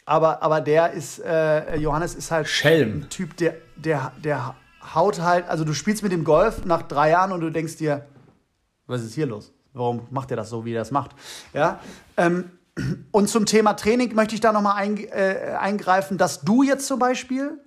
[0.05, 3.03] aber, aber der ist, äh, Johannes ist halt Schelm.
[3.03, 4.55] ein Typ, der, der, der
[4.95, 8.05] haut halt, also du spielst mit dem Golf nach drei Jahren und du denkst dir,
[8.87, 9.53] was ist hier los?
[9.73, 11.11] Warum macht er das so, wie er das macht?
[11.53, 11.79] Ja.
[12.17, 12.51] Ähm,
[13.11, 16.99] und zum Thema Training möchte ich da nochmal ein, äh, eingreifen, dass du jetzt zum
[16.99, 17.59] Beispiel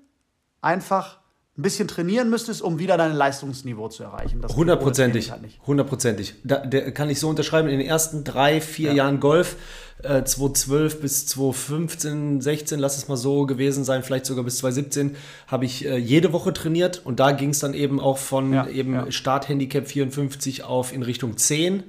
[0.60, 1.18] einfach
[1.56, 4.44] ein bisschen trainieren müsstest, um wieder dein Leistungsniveau zu erreichen.
[4.44, 5.32] Hundertprozentig.
[5.64, 6.34] Hundertprozentig.
[6.42, 7.68] Da, der kann ich so unterschreiben.
[7.68, 8.94] In den ersten drei, vier ja.
[9.04, 9.56] Jahren Golf,
[10.02, 15.14] äh, 2012 bis 2015, 16, lass es mal so gewesen sein, vielleicht sogar bis 2017,
[15.46, 18.66] habe ich äh, jede Woche trainiert und da ging es dann eben auch von ja,
[18.66, 19.12] eben ja.
[19.12, 21.84] Starthandicap 54 auf in Richtung 10.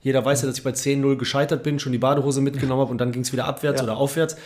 [0.00, 2.98] Jeder weiß ja, dass ich bei 10-0 gescheitert bin, schon die Badehose mitgenommen habe und
[2.98, 4.36] dann ging es wieder abwärts oder aufwärts.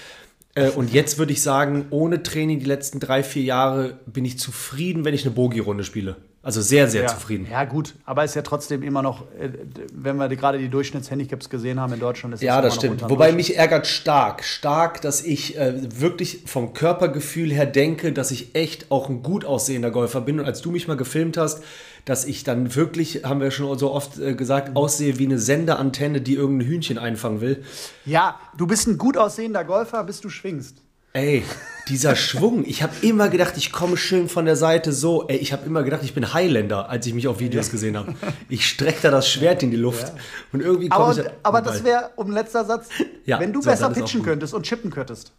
[0.55, 4.39] Äh, und jetzt würde ich sagen, ohne Training die letzten drei, vier Jahre bin ich
[4.39, 6.17] zufrieden, wenn ich eine Bogi-Runde spiele.
[6.45, 7.09] Also sehr, sehr ja.
[7.09, 7.47] zufrieden.
[7.51, 9.49] Ja, gut, aber ist ja trotzdem immer noch, äh,
[9.95, 13.09] wenn wir gerade die Durchschnittshandicaps gesehen haben in Deutschland, ist Ja, das stimmt.
[13.09, 18.55] Wobei mich ärgert stark, stark, dass ich äh, wirklich vom Körpergefühl her denke, dass ich
[18.55, 20.39] echt auch ein gut aussehender Golfer bin.
[20.39, 21.65] Und als du mich mal gefilmt hast,
[22.05, 24.77] dass ich dann wirklich, haben wir schon so oft äh, gesagt, mhm.
[24.77, 27.65] aussehe wie eine Sendeantenne, die irgendein Hühnchen einfangen will.
[28.05, 30.79] Ja, du bist ein gut aussehender Golfer, bis du schwingst.
[31.15, 31.45] Ey,
[31.89, 32.65] dieser Schwung.
[32.67, 35.29] Ich habe immer gedacht, ich komme schön von der Seite so.
[35.29, 37.73] Ey, ich habe immer gedacht, ich bin Highlander, als ich mich auf Videos ja.
[37.73, 38.15] gesehen habe.
[38.49, 40.09] Ich strecke da das Schwert in die Luft.
[40.09, 40.15] Ja.
[40.53, 41.31] Und irgendwie komme ich.
[41.43, 42.89] Aber das wäre, um letzter Satz,
[43.25, 45.33] ja, wenn du so, besser pitchen könntest und chippen könntest,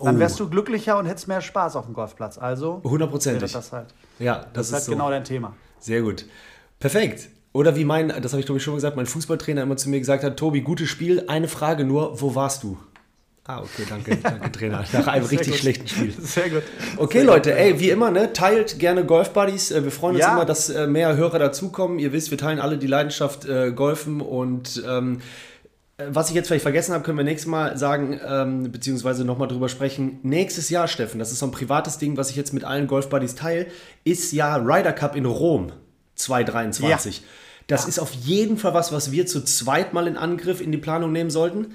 [0.00, 0.18] dann oh.
[0.18, 2.38] wärst du glücklicher und hättest mehr Spaß auf dem Golfplatz.
[2.38, 2.80] Also.
[2.82, 3.52] Hundertprozentig.
[3.52, 3.88] Das, halt,
[4.18, 4.92] ja, das, das ist, halt so.
[4.92, 5.54] genau dein Thema.
[5.80, 6.26] Sehr gut.
[6.80, 7.28] Perfekt.
[7.52, 9.98] Oder wie mein, das habe ich glaube ich schon gesagt, mein Fußballtrainer immer zu mir
[9.98, 12.78] gesagt hat, Tobi, gutes Spiel, eine Frage nur, wo warst du?
[13.48, 14.84] Ah, okay, danke, danke Trainer.
[14.92, 15.60] Nach einem richtig gut.
[15.60, 16.12] schlechten Spiel.
[16.20, 16.62] Sehr gut.
[16.98, 17.58] Okay, Sehr Leute, gut.
[17.58, 19.70] ey, wie immer, ne, teilt gerne Golf Buddies.
[19.70, 20.34] Äh, wir freuen uns ja.
[20.34, 21.98] immer, dass äh, mehr Hörer dazukommen.
[21.98, 25.22] Ihr wisst, wir teilen alle die Leidenschaft äh, Golfen und ähm,
[25.98, 29.68] was ich jetzt vielleicht vergessen habe, können wir nächstes Mal sagen, ähm, beziehungsweise nochmal drüber
[29.68, 30.20] sprechen.
[30.22, 33.08] Nächstes Jahr, Steffen, das ist so ein privates Ding, was ich jetzt mit allen Golf
[33.08, 33.66] Buddies teile,
[34.04, 35.72] ist ja Ryder Cup in Rom
[36.14, 37.18] 2023.
[37.18, 37.24] Ja.
[37.66, 37.88] Das ja.
[37.88, 41.12] ist auf jeden Fall was, was wir zu zweit mal in Angriff in die Planung
[41.12, 41.74] nehmen sollten.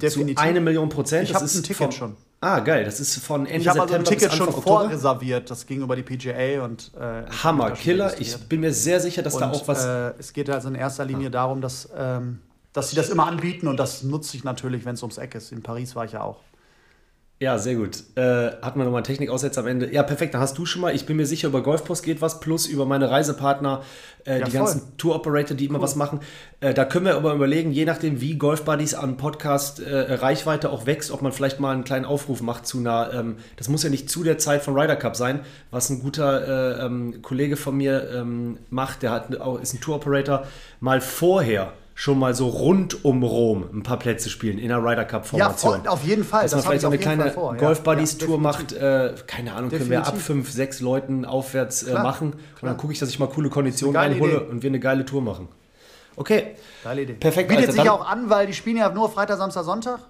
[0.00, 0.36] Definitiv.
[0.36, 1.28] Zu eine Million Prozent.
[1.28, 2.16] Ich habe ein Ticket von, schon.
[2.40, 2.84] Ah, geil.
[2.84, 5.50] Das ist von Ende ich September also ein Ticket bis Anfang schon vorreserviert.
[5.50, 8.20] Das ging über die PGA und äh, Hammer, Killer.
[8.20, 9.84] Ich bin mir sehr sicher, dass und, da auch was.
[9.84, 11.30] Äh, es geht also in erster Linie ah.
[11.30, 12.40] darum, dass, ähm,
[12.74, 15.52] dass sie das immer anbieten und das nutze ich natürlich, wenn es ums Eck ist.
[15.52, 16.40] In Paris war ich ja auch.
[17.40, 18.04] Ja, sehr gut.
[18.14, 19.92] Äh, hat man nochmal Technikaussetzer am Ende.
[19.92, 20.34] Ja, perfekt.
[20.34, 22.86] Dann hast du schon mal, ich bin mir sicher, über Golfpost geht was, plus über
[22.86, 23.82] meine Reisepartner,
[24.24, 24.60] äh, ja, die voll.
[24.60, 26.20] ganzen Tour-Operator, die immer was machen.
[26.60, 30.70] Äh, da können wir aber überlegen, je nachdem, wie Golf Buddies an Podcast äh, Reichweite
[30.70, 33.82] auch wächst, ob man vielleicht mal einen kleinen Aufruf macht zu einer, ähm, das muss
[33.82, 35.40] ja nicht zu der Zeit von Ryder Cup sein,
[35.72, 39.80] was ein guter äh, ähm, Kollege von mir ähm, macht, der hat, auch, ist ein
[39.80, 40.46] Tour-Operator,
[40.80, 45.04] mal vorher schon mal so rund um Rom ein paar Plätze spielen in der Ryder
[45.04, 45.84] Cup-Formation.
[45.84, 46.42] Ja, auf jeden Fall.
[46.42, 48.72] Dass man vielleicht so eine kleine Golf-Buddies-Tour ja, macht.
[48.72, 49.78] Äh, keine Ahnung, definitiv.
[49.78, 52.32] können wir ab fünf, sechs Leuten aufwärts äh, machen.
[52.32, 52.42] Klar.
[52.62, 55.22] Und dann gucke ich, dass ich mal coole Konditionen reinhole und wir eine geile Tour
[55.22, 55.48] machen.
[56.16, 56.54] Okay.
[56.82, 57.14] Geile Idee.
[57.14, 57.48] Perfekt.
[57.48, 60.00] Bietet Alter, sich auch an, weil die spielen ja nur Freitag, Samstag, Sonntag.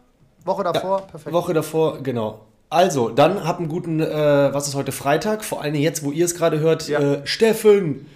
[0.45, 1.33] Woche davor, ja, perfekt.
[1.33, 2.47] Woche davor, genau.
[2.69, 5.45] Also, dann habt einen guten, äh, was ist heute Freitag?
[5.45, 6.89] Vor allem jetzt, wo ihr es gerade hört.
[6.89, 6.99] Ja.
[6.99, 8.07] Äh, Steffen,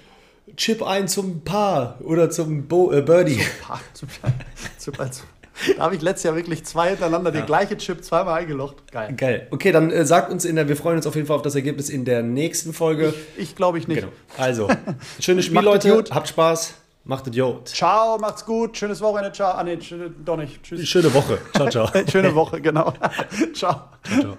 [0.57, 3.39] Chip ein zum Paar oder zum Bo äh, Birdie.
[3.39, 4.09] Zum Paar, zum,
[4.79, 5.27] zum, zum,
[5.77, 7.41] da habe ich letztes Jahr wirklich zwei hintereinander ja.
[7.41, 8.91] den gleichen Chip zweimal eingelocht.
[8.93, 9.15] Geil.
[9.17, 9.47] Geil.
[9.51, 11.55] Okay, dann äh, sagt uns in der, wir freuen uns auf jeden Fall auf das
[11.55, 13.15] Ergebnis in der nächsten Folge.
[13.37, 14.01] Ich, ich glaube ich nicht.
[14.01, 14.13] Genau.
[14.37, 14.69] Also,
[15.21, 16.05] schönes Spiel, Leute.
[16.11, 16.75] Habt Spaß.
[17.05, 17.69] Macht Idiot.
[17.69, 18.77] Ciao, macht's gut.
[18.77, 19.33] Schönes Wochenende.
[19.33, 19.53] Ciao.
[19.53, 19.79] Ah, nee,
[20.25, 20.63] doch nicht.
[20.63, 20.87] Tschüss.
[20.87, 21.39] Schöne Woche.
[21.55, 21.89] Ciao, ciao.
[22.11, 22.93] Schöne Woche, genau.
[23.55, 23.85] ciao.
[24.03, 24.37] Ciao, ciao.